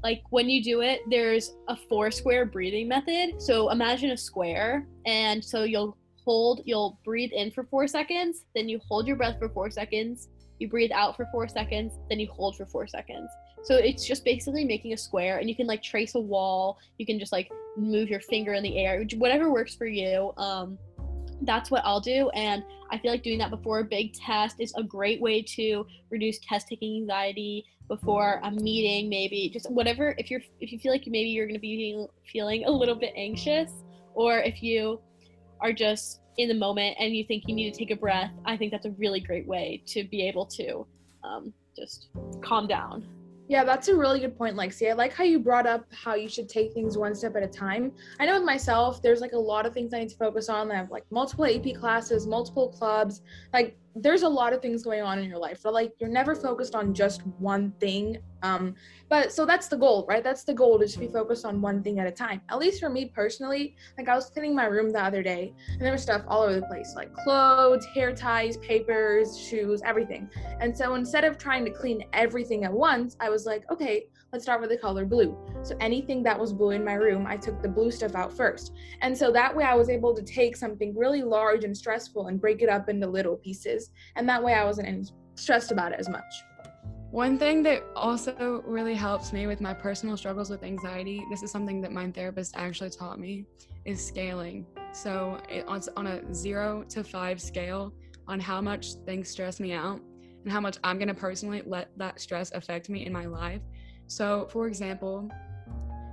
like 0.03 0.23
when 0.31 0.49
you 0.49 0.63
do 0.63 0.81
it, 0.81 1.01
there's 1.11 1.57
a 1.69 1.77
four 1.77 2.11
square 2.11 2.45
breathing 2.45 2.89
method. 2.89 3.43
So 3.43 3.71
imagine 3.71 4.11
a 4.11 4.17
square, 4.17 4.87
and 5.07 5.45
so 5.45 5.65
you'll 5.65 5.97
hold, 6.25 6.61
you'll 6.65 7.01
breathe 7.05 7.33
in 7.33 7.51
for 7.51 7.65
four 7.65 7.89
seconds, 7.89 8.45
then 8.55 8.69
you 8.69 8.81
hold 8.89 9.07
your 9.07 9.17
breath 9.17 9.39
for 9.39 9.49
four 9.49 9.71
seconds, 9.71 10.29
you 10.59 10.69
breathe 10.69 10.93
out 10.93 11.17
for 11.17 11.27
four 11.33 11.49
seconds, 11.49 11.95
then 12.09 12.21
you 12.21 12.29
hold 12.29 12.57
for 12.57 12.67
four 12.67 12.87
seconds. 12.87 13.31
So 13.65 13.75
it's 13.77 14.07
just 14.07 14.25
basically 14.25 14.65
making 14.65 14.93
a 14.93 14.97
square, 14.97 15.39
and 15.39 15.49
you 15.49 15.57
can 15.57 15.67
like 15.67 15.83
trace 15.83 16.15
a 16.15 16.21
wall. 16.21 16.79
You 16.99 17.07
can 17.07 17.19
just 17.19 17.33
like 17.33 17.51
move 17.77 18.09
your 18.09 18.21
finger 18.21 18.53
in 18.55 18.63
the 18.63 18.79
air, 18.79 19.05
whatever 19.17 19.51
works 19.51 19.75
for 19.75 19.87
you. 19.87 20.33
Um, 20.37 20.79
that's 21.43 21.71
what 21.71 21.83
I'll 21.85 22.01
do. 22.01 22.31
And 22.31 22.65
I 22.91 22.99
feel 22.99 23.11
like 23.11 23.23
doing 23.23 23.39
that 23.39 23.51
before 23.51 23.81
a 23.81 23.85
big 23.85 24.15
test 24.15 24.57
is 24.61 24.73
a 24.77 24.83
great 24.83 25.21
way 25.21 25.43
to 25.43 25.87
reduce 26.11 26.39
test 26.41 26.69
taking 26.69 27.03
anxiety 27.03 27.65
before 27.89 28.41
a 28.45 28.51
meeting, 28.51 29.09
maybe 29.09 29.51
just 29.53 29.71
whatever. 29.71 30.15
If 30.19 30.31
you're 30.31 30.43
if 30.61 30.73
you 30.73 30.79
feel 30.79 30.93
like 30.93 31.05
maybe 31.07 31.31
you're 31.31 31.47
gonna 31.47 31.59
be 31.59 32.07
feeling 32.31 32.65
a 32.65 32.71
little 32.71 32.95
bit 32.95 33.13
anxious, 33.17 33.71
or 34.15 34.41
if 34.41 34.63
you 34.63 35.01
are 35.61 35.73
just 35.73 36.21
in 36.37 36.49
the 36.49 36.55
moment 36.55 36.97
and 37.01 37.17
you 37.17 37.25
think 37.25 37.45
you 37.47 37.55
need 37.55 37.73
to 37.73 37.79
take 37.79 37.91
a 37.91 37.97
breath, 37.97 38.31
I 38.45 38.57
think 38.57 38.73
that's 38.73 38.87
a 38.87 38.93
really 38.93 39.21
great 39.21 39.47
way 39.47 39.83
to 39.87 40.05
be 40.05 40.27
able 40.29 40.47
to 40.47 40.87
um, 41.25 41.53
just 41.77 42.09
calm 42.43 42.67
down. 42.67 43.07
Yeah, 43.49 43.65
that's 43.65 43.89
a 43.89 43.97
really 43.97 44.21
good 44.21 44.37
point, 44.37 44.57
Lexi. 44.57 44.91
I 44.91 44.93
like 44.93 45.15
how 45.15 45.25
you 45.25 45.39
brought 45.39 45.67
up 45.67 45.87
how 45.91 46.15
you 46.15 46.29
should 46.29 46.51
take 46.51 46.75
things 46.75 46.99
one 46.99 47.15
step 47.15 47.35
at 47.35 47.43
a 47.43 47.49
time. 47.49 47.93
I 48.21 48.27
know 48.27 48.35
with 48.35 48.45
myself, 48.45 49.01
there's 49.01 49.23
like 49.23 49.33
a 49.33 49.39
lot 49.39 49.65
of 49.65 49.73
things 49.73 49.95
I 49.95 50.01
need 50.01 50.11
to 50.11 50.17
focus 50.17 50.51
on. 50.51 50.71
I 50.71 50.77
have 50.77 50.91
like 50.91 51.05
multiple 51.11 51.47
AP 51.47 51.75
classes, 51.75 52.27
multiple 52.27 52.69
clubs. 52.69 53.23
Like 53.55 53.79
there's 53.95 54.23
a 54.23 54.29
lot 54.29 54.53
of 54.53 54.63
things 54.63 54.83
going 54.83 55.03
on 55.03 55.19
in 55.19 55.29
your 55.29 55.39
life. 55.39 55.61
But 55.63 55.75
like 55.75 55.93
you're 55.99 56.11
never 56.11 56.35
focused 56.35 56.75
on 56.75 56.95
just 56.95 57.27
one 57.39 57.73
thing. 57.81 58.19
Um, 58.43 58.75
but 59.09 59.33
so 59.33 59.45
that's 59.45 59.69
the 59.69 59.77
goal, 59.77 60.07
right? 60.09 60.23
That's 60.23 60.45
the 60.45 60.55
goal 60.55 60.79
to 60.79 60.87
just 60.87 61.01
be 61.01 61.09
focused 61.09 61.45
on 61.45 61.61
one 61.61 61.83
thing 61.83 61.99
at 61.99 62.07
a 62.07 62.11
time. 62.11 62.41
At 62.49 62.59
least 62.59 62.81
for 62.81 62.89
me 62.89 63.07
personally, 63.07 63.75
like 63.97 64.09
I 64.09 64.15
was 64.15 64.31
cleaning 64.31 64.55
my 64.55 64.67
room 64.67 64.91
the 64.91 65.03
other 65.03 65.23
day 65.23 65.53
and 65.73 65.81
there 65.81 65.93
was 65.93 66.03
stuff 66.03 66.23
all 66.29 66.43
over 66.43 66.61
the 66.61 66.67
place, 66.67 66.95
like 66.95 67.13
clothes, 67.15 67.85
hair 67.87 68.15
ties, 68.15 68.57
papers, 68.59 69.39
shoes, 69.39 69.83
everything. 69.85 70.31
And 70.61 70.77
so 70.77 70.95
instead 70.95 71.25
of 71.25 71.39
trying 71.39 71.65
to 71.65 71.71
clean 71.71 72.05
everything 72.13 72.65
at 72.65 72.73
once, 72.73 73.17
I 73.21 73.31
was 73.31 73.47
like, 73.47 73.65
okay, 73.71 74.07
let's 74.33 74.45
start 74.45 74.61
with 74.61 74.69
the 74.71 74.77
color 74.77 75.07
blue. 75.07 75.37
So 75.63 75.75
anything 75.81 76.23
that 76.25 76.39
was 76.39 76.53
blue 76.53 76.71
in 76.71 76.85
my 76.85 76.95
room, 76.95 77.27
I 77.27 77.37
took 77.37 77.63
the 77.63 77.69
blue 77.69 77.91
stuff 77.91 78.15
out 78.15 78.37
first. 78.37 78.73
And 79.01 79.17
so 79.17 79.33
that 79.33 79.55
way 79.55 79.65
I 79.65 79.75
was 79.75 79.89
able 79.89 80.15
to 80.15 80.23
take 80.23 80.57
something 80.57 80.95
really 80.97 81.23
large 81.23 81.65
and 81.65 81.77
stressful 81.77 82.27
and 82.27 82.41
break 82.41 82.61
it 82.61 82.69
up 82.69 82.89
into 82.89 83.07
little 83.07 83.37
pieces. 83.37 83.91
And 84.17 84.29
that 84.29 84.43
way 84.43 84.53
I 84.53 84.65
wasn't 84.65 85.13
stressed 85.35 85.73
about 85.73 85.93
it 85.93 86.01
as 86.01 86.09
much. 86.09 86.23
One 87.11 87.39
thing 87.39 87.63
that 87.63 87.85
also 87.97 88.63
really 88.67 88.95
helps 88.95 89.33
me 89.33 89.47
with 89.47 89.63
my 89.63 89.73
personal 89.73 90.19
struggles 90.19 90.51
with 90.51 90.63
anxiety, 90.63 91.25
this 91.31 91.43
is 91.43 91.51
something 91.51 91.81
that 91.81 91.91
my 91.91 92.11
therapist 92.11 92.55
actually 92.55 92.91
taught 92.91 93.19
me, 93.19 93.47
is 93.87 94.05
scaling. 94.05 94.67
So 94.93 95.41
it's 95.49 95.89
on 95.97 96.07
a 96.07 96.35
zero 96.35 96.85
to 96.91 97.03
five 97.03 97.41
scale 97.41 97.95
on 98.27 98.41
how 98.41 98.61
much 98.61 98.93
things 99.07 99.31
stress 99.31 99.59
me 99.59 99.73
out 99.73 100.03
and 100.45 100.53
how 100.53 100.61
much 100.61 100.77
I'm 100.85 100.99
going 100.99 101.09
to 101.09 101.15
personally 101.15 101.63
let 101.65 101.89
that 101.97 102.21
stress 102.21 102.53
affect 102.53 102.91
me 102.91 103.07
in 103.07 103.13
my 103.13 103.25
life. 103.25 103.63
So, 104.09 104.49
for 104.51 104.67
example, 104.67 105.31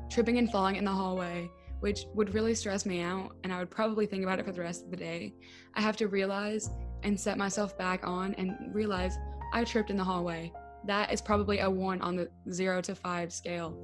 tripping 0.09 0.37
and 0.37 0.51
falling 0.51 0.75
in 0.75 0.85
the 0.85 0.91
hallway, 0.91 1.49
which 1.79 2.05
would 2.13 2.33
really 2.33 2.53
stress 2.53 2.85
me 2.85 3.01
out, 3.01 3.35
and 3.43 3.51
I 3.51 3.59
would 3.59 3.71
probably 3.71 4.05
think 4.05 4.23
about 4.23 4.39
it 4.39 4.45
for 4.45 4.51
the 4.51 4.61
rest 4.61 4.83
of 4.83 4.91
the 4.91 4.97
day, 4.97 5.33
I 5.73 5.81
have 5.81 5.97
to 5.97 6.07
realize 6.07 6.69
and 7.03 7.19
set 7.19 7.37
myself 7.37 7.77
back 7.77 8.05
on 8.05 8.33
and 8.35 8.73
realize 8.73 9.17
I 9.53 9.63
tripped 9.63 9.89
in 9.89 9.97
the 9.97 10.03
hallway. 10.03 10.51
That 10.85 11.11
is 11.11 11.21
probably 11.21 11.59
a 11.59 11.69
one 11.69 12.01
on 12.01 12.15
the 12.15 12.29
zero 12.51 12.81
to 12.81 12.95
five 12.95 13.33
scale. 13.33 13.77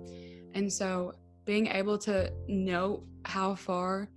And 0.54 0.72
so 0.72 1.14
being 1.46 1.68
able 1.68 1.98
to 2.00 2.32
know 2.48 3.04
how 3.26 3.56
far 3.56 4.10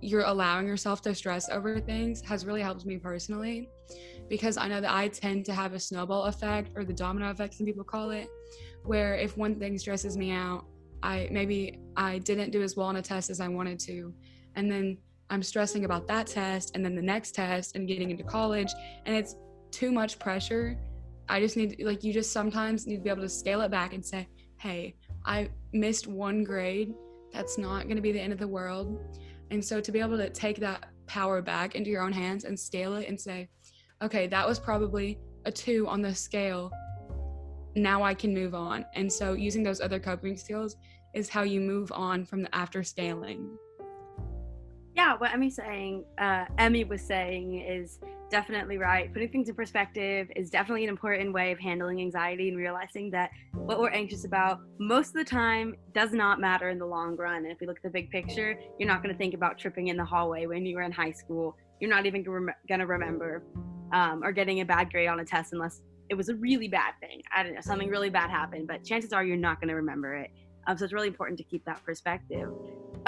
you're 0.00 0.24
allowing 0.24 0.66
yourself 0.66 1.02
to 1.02 1.14
stress 1.14 1.48
over 1.50 1.80
things 1.80 2.22
has 2.22 2.46
really 2.46 2.62
helped 2.62 2.86
me 2.86 2.96
personally 2.96 3.68
because 4.28 4.56
I 4.56 4.68
know 4.68 4.80
that 4.80 4.92
I 4.92 5.08
tend 5.08 5.44
to 5.46 5.52
have 5.52 5.74
a 5.74 5.80
snowball 5.80 6.24
effect 6.24 6.70
or 6.76 6.84
the 6.84 6.92
domino 6.92 7.30
effect, 7.30 7.54
some 7.54 7.66
people 7.66 7.84
call 7.84 8.10
it, 8.10 8.28
where 8.84 9.14
if 9.14 9.36
one 9.36 9.56
thing 9.58 9.78
stresses 9.78 10.16
me 10.16 10.30
out, 10.30 10.64
I 11.02 11.28
maybe 11.30 11.80
I 11.96 12.18
didn't 12.18 12.50
do 12.50 12.62
as 12.62 12.76
well 12.76 12.86
on 12.86 12.96
a 12.96 13.02
test 13.02 13.30
as 13.30 13.40
I 13.40 13.48
wanted 13.48 13.78
to. 13.80 14.12
And 14.56 14.70
then 14.70 14.98
I'm 15.30 15.42
stressing 15.42 15.84
about 15.84 16.08
that 16.08 16.26
test 16.26 16.72
and 16.74 16.84
then 16.84 16.94
the 16.94 17.02
next 17.02 17.34
test 17.34 17.76
and 17.76 17.86
getting 17.86 18.10
into 18.10 18.24
college. 18.24 18.72
And 19.06 19.16
it's 19.16 19.36
too 19.70 19.92
much 19.92 20.18
pressure 20.18 20.76
I 21.30 21.38
just 21.38 21.56
need 21.56 21.80
like 21.84 22.02
you 22.02 22.12
just 22.12 22.32
sometimes 22.32 22.88
need 22.88 22.96
to 22.96 23.02
be 23.02 23.08
able 23.08 23.22
to 23.22 23.28
scale 23.28 23.60
it 23.60 23.70
back 23.70 23.94
and 23.94 24.04
say, 24.04 24.26
"Hey, 24.56 24.96
I 25.24 25.48
missed 25.72 26.08
one 26.08 26.42
grade. 26.42 26.92
That's 27.32 27.56
not 27.56 27.84
going 27.84 27.94
to 27.94 28.02
be 28.02 28.10
the 28.10 28.20
end 28.20 28.32
of 28.32 28.40
the 28.40 28.48
world." 28.48 29.00
And 29.52 29.64
so 29.64 29.80
to 29.80 29.92
be 29.92 30.00
able 30.00 30.16
to 30.18 30.28
take 30.28 30.58
that 30.58 30.86
power 31.06 31.40
back 31.40 31.76
into 31.76 31.88
your 31.88 32.02
own 32.02 32.12
hands 32.12 32.44
and 32.44 32.58
scale 32.58 32.96
it 32.96 33.08
and 33.08 33.18
say, 33.18 33.48
"Okay, 34.02 34.26
that 34.26 34.46
was 34.46 34.58
probably 34.58 35.20
a 35.44 35.52
2 35.52 35.86
on 35.86 36.02
the 36.02 36.12
scale. 36.12 36.72
Now 37.74 38.02
I 38.02 38.14
can 38.14 38.34
move 38.34 38.54
on." 38.54 38.84
And 38.94 39.12
so 39.12 39.32
using 39.32 39.62
those 39.62 39.80
other 39.80 39.98
coping 39.98 40.36
skills 40.36 40.76
is 41.14 41.28
how 41.28 41.42
you 41.42 41.60
move 41.60 41.90
on 41.92 42.24
from 42.24 42.42
the 42.42 42.54
after 42.54 42.82
scaling. 42.82 43.58
Yeah, 44.94 45.16
what 45.16 45.32
Emmy's 45.32 45.56
saying, 45.56 46.04
uh, 46.18 46.46
Emmy 46.58 46.84
was 46.84 47.00
saying 47.00 47.60
is 47.60 48.00
definitely 48.28 48.76
right. 48.76 49.12
Putting 49.12 49.28
things 49.28 49.48
in 49.48 49.54
perspective 49.54 50.30
is 50.36 50.50
definitely 50.50 50.84
an 50.84 50.90
important 50.90 51.32
way 51.32 51.52
of 51.52 51.58
handling 51.58 52.00
anxiety 52.00 52.48
and 52.48 52.56
realizing 52.56 53.10
that 53.10 53.30
what 53.52 53.80
we're 53.80 53.90
anxious 53.90 54.24
about 54.24 54.60
most 54.78 55.08
of 55.08 55.14
the 55.14 55.24
time 55.24 55.74
does 55.94 56.12
not 56.12 56.40
matter 56.40 56.70
in 56.70 56.78
the 56.78 56.86
long 56.86 57.16
run. 57.16 57.44
And 57.44 57.52
if 57.52 57.60
we 57.60 57.66
look 57.66 57.76
at 57.76 57.82
the 57.82 57.90
big 57.90 58.10
picture, 58.10 58.58
you're 58.78 58.88
not 58.88 59.02
going 59.02 59.14
to 59.14 59.18
think 59.18 59.34
about 59.34 59.58
tripping 59.58 59.88
in 59.88 59.96
the 59.96 60.04
hallway 60.04 60.46
when 60.46 60.66
you 60.66 60.76
were 60.76 60.82
in 60.82 60.92
high 60.92 61.12
school. 61.12 61.56
You're 61.80 61.90
not 61.90 62.06
even 62.06 62.22
going 62.22 62.80
to 62.80 62.86
remember 62.86 63.42
um, 63.92 64.22
or 64.22 64.32
getting 64.32 64.60
a 64.60 64.64
bad 64.64 64.90
grade 64.90 65.08
on 65.08 65.20
a 65.20 65.24
test 65.24 65.52
unless 65.52 65.80
it 66.10 66.16
was 66.16 66.28
a 66.28 66.34
really 66.34 66.68
bad 66.68 66.94
thing. 67.00 67.22
I 67.34 67.42
don't 67.42 67.54
know, 67.54 67.60
something 67.60 67.88
really 67.88 68.10
bad 68.10 68.30
happened, 68.30 68.66
but 68.66 68.84
chances 68.84 69.12
are 69.12 69.24
you're 69.24 69.36
not 69.36 69.60
going 69.60 69.68
to 69.68 69.76
remember 69.76 70.16
it. 70.16 70.30
Um, 70.66 70.76
so 70.76 70.84
it's 70.84 70.92
really 70.92 71.08
important 71.08 71.38
to 71.38 71.44
keep 71.44 71.64
that 71.64 71.82
perspective. 71.84 72.50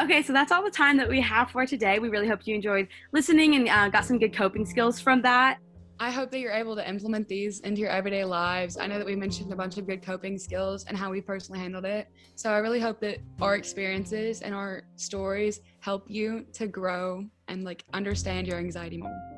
Okay, 0.00 0.22
so 0.22 0.32
that's 0.32 0.52
all 0.52 0.64
the 0.64 0.70
time 0.70 0.96
that 0.96 1.08
we 1.08 1.20
have 1.20 1.50
for 1.50 1.66
today. 1.66 1.98
We 1.98 2.08
really 2.08 2.28
hope 2.28 2.40
you 2.44 2.54
enjoyed 2.54 2.88
listening 3.12 3.56
and 3.56 3.68
uh, 3.68 3.88
got 3.88 4.06
some 4.06 4.18
good 4.18 4.34
coping 4.34 4.64
skills 4.64 5.00
from 5.00 5.20
that. 5.22 5.58
I 6.00 6.10
hope 6.10 6.30
that 6.30 6.38
you're 6.38 6.52
able 6.52 6.74
to 6.76 6.88
implement 6.88 7.28
these 7.28 7.60
into 7.60 7.80
your 7.80 7.90
everyday 7.90 8.24
lives. 8.24 8.78
I 8.78 8.86
know 8.86 8.98
that 8.98 9.06
we 9.06 9.14
mentioned 9.14 9.52
a 9.52 9.56
bunch 9.56 9.78
of 9.78 9.86
good 9.86 10.02
coping 10.02 10.38
skills 10.38 10.84
and 10.84 10.96
how 10.96 11.10
we 11.10 11.20
personally 11.20 11.60
handled 11.60 11.84
it. 11.84 12.08
So 12.36 12.50
I 12.50 12.58
really 12.58 12.80
hope 12.80 13.00
that 13.00 13.18
our 13.40 13.54
experiences 13.54 14.40
and 14.40 14.54
our 14.54 14.82
stories 14.96 15.60
help 15.80 16.04
you 16.08 16.46
to 16.54 16.66
grow 16.66 17.24
and 17.48 17.62
like 17.62 17.84
understand 17.92 18.46
your 18.46 18.58
anxiety 18.58 18.96
more. 18.96 19.31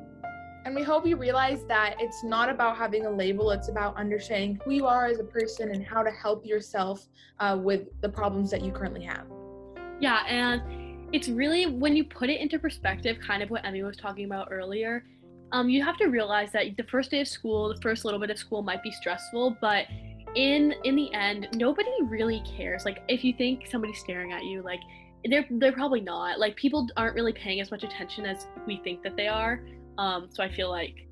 And 0.65 0.73
we 0.73 0.81
hope 0.81 1.05
you 1.05 1.15
realize 1.15 1.63
that 1.67 1.95
it's 1.99 2.23
not 2.23 2.49
about 2.49 2.75
having 2.75 3.05
a 3.05 3.09
label, 3.09 3.51
it's 3.51 3.69
about 3.69 3.95
understanding 3.97 4.59
who 4.65 4.71
you 4.71 4.87
are 4.87 5.05
as 5.05 5.19
a 5.19 5.23
person 5.23 5.69
and 5.69 5.85
how 5.85 6.01
to 6.01 6.09
help 6.09 6.43
yourself 6.43 7.05
uh, 7.39 7.55
with 7.61 7.89
the 8.01 8.09
problems 8.09 8.49
that 8.49 8.63
you 8.63 8.71
currently 8.71 9.03
have. 9.03 9.27
Yeah, 9.99 10.25
and 10.27 11.05
it's 11.13 11.29
really 11.29 11.67
when 11.67 11.95
you 11.95 12.03
put 12.03 12.31
it 12.31 12.41
into 12.41 12.57
perspective, 12.57 13.17
kind 13.25 13.43
of 13.43 13.51
what 13.51 13.63
Emmy 13.63 13.83
was 13.83 13.95
talking 13.95 14.25
about 14.25 14.47
earlier. 14.49 15.05
Um, 15.51 15.69
you 15.69 15.83
have 15.83 15.97
to 15.97 16.07
realize 16.07 16.51
that 16.53 16.75
the 16.77 16.83
first 16.83 17.11
day 17.11 17.21
of 17.21 17.27
school, 17.27 17.71
the 17.71 17.79
first 17.81 18.03
little 18.03 18.19
bit 18.19 18.31
of 18.31 18.39
school 18.39 18.63
might 18.63 18.81
be 18.81 18.91
stressful, 18.91 19.57
but 19.61 19.85
in 20.35 20.73
in 20.83 20.95
the 20.95 21.13
end, 21.13 21.47
nobody 21.53 21.91
really 22.01 22.41
cares. 22.57 22.85
Like 22.85 23.03
if 23.07 23.23
you 23.23 23.33
think 23.33 23.67
somebody's 23.67 23.99
staring 23.99 24.33
at 24.33 24.43
you, 24.43 24.63
like 24.63 24.79
they're 25.29 25.45
they're 25.51 25.71
probably 25.71 26.01
not. 26.01 26.39
Like 26.39 26.55
people 26.55 26.87
aren't 26.97 27.13
really 27.13 27.33
paying 27.33 27.61
as 27.61 27.69
much 27.69 27.83
attention 27.83 28.25
as 28.25 28.47
we 28.65 28.81
think 28.83 29.03
that 29.03 29.15
they 29.15 29.27
are. 29.27 29.61
Um, 29.97 30.27
so 30.31 30.43
I 30.43 30.49
feel 30.49 30.69
like 30.69 31.07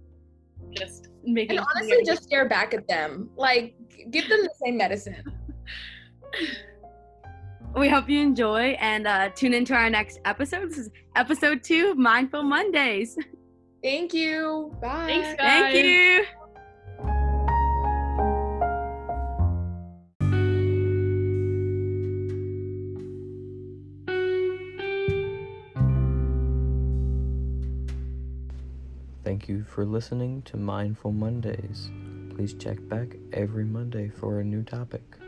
just 0.71 1.09
making 1.23 1.57
and 1.57 1.65
honestly 1.75 2.03
just 2.05 2.23
stare 2.23 2.47
back 2.47 2.73
at 2.73 2.87
them. 2.87 3.29
Like 3.35 3.75
give 4.11 4.27
them 4.29 4.39
the 4.41 4.53
same 4.63 4.77
medicine. 4.77 5.23
we 7.75 7.89
hope 7.89 8.09
you 8.09 8.19
enjoy 8.19 8.77
and 8.79 9.07
uh, 9.07 9.29
tune 9.29 9.53
into 9.53 9.73
our 9.73 9.89
next 9.89 10.19
episode. 10.25 10.69
This 10.69 10.77
is 10.77 10.89
episode 11.15 11.63
two 11.63 11.91
of 11.91 11.97
Mindful 11.97 12.43
Mondays. 12.43 13.17
Thank 13.83 14.13
you. 14.13 14.75
Bye. 14.81 15.05
Thanks, 15.07 15.41
guys. 15.41 15.73
Thank 15.73 15.85
you. 15.85 16.25
You 29.63 29.69
for 29.69 29.85
listening 29.85 30.41
to 30.43 30.57
Mindful 30.57 31.11
Mondays. 31.11 31.89
Please 32.35 32.53
check 32.53 32.77
back 32.89 33.15
every 33.31 33.63
Monday 33.63 34.09
for 34.09 34.39
a 34.39 34.43
new 34.43 34.63
topic. 34.63 35.22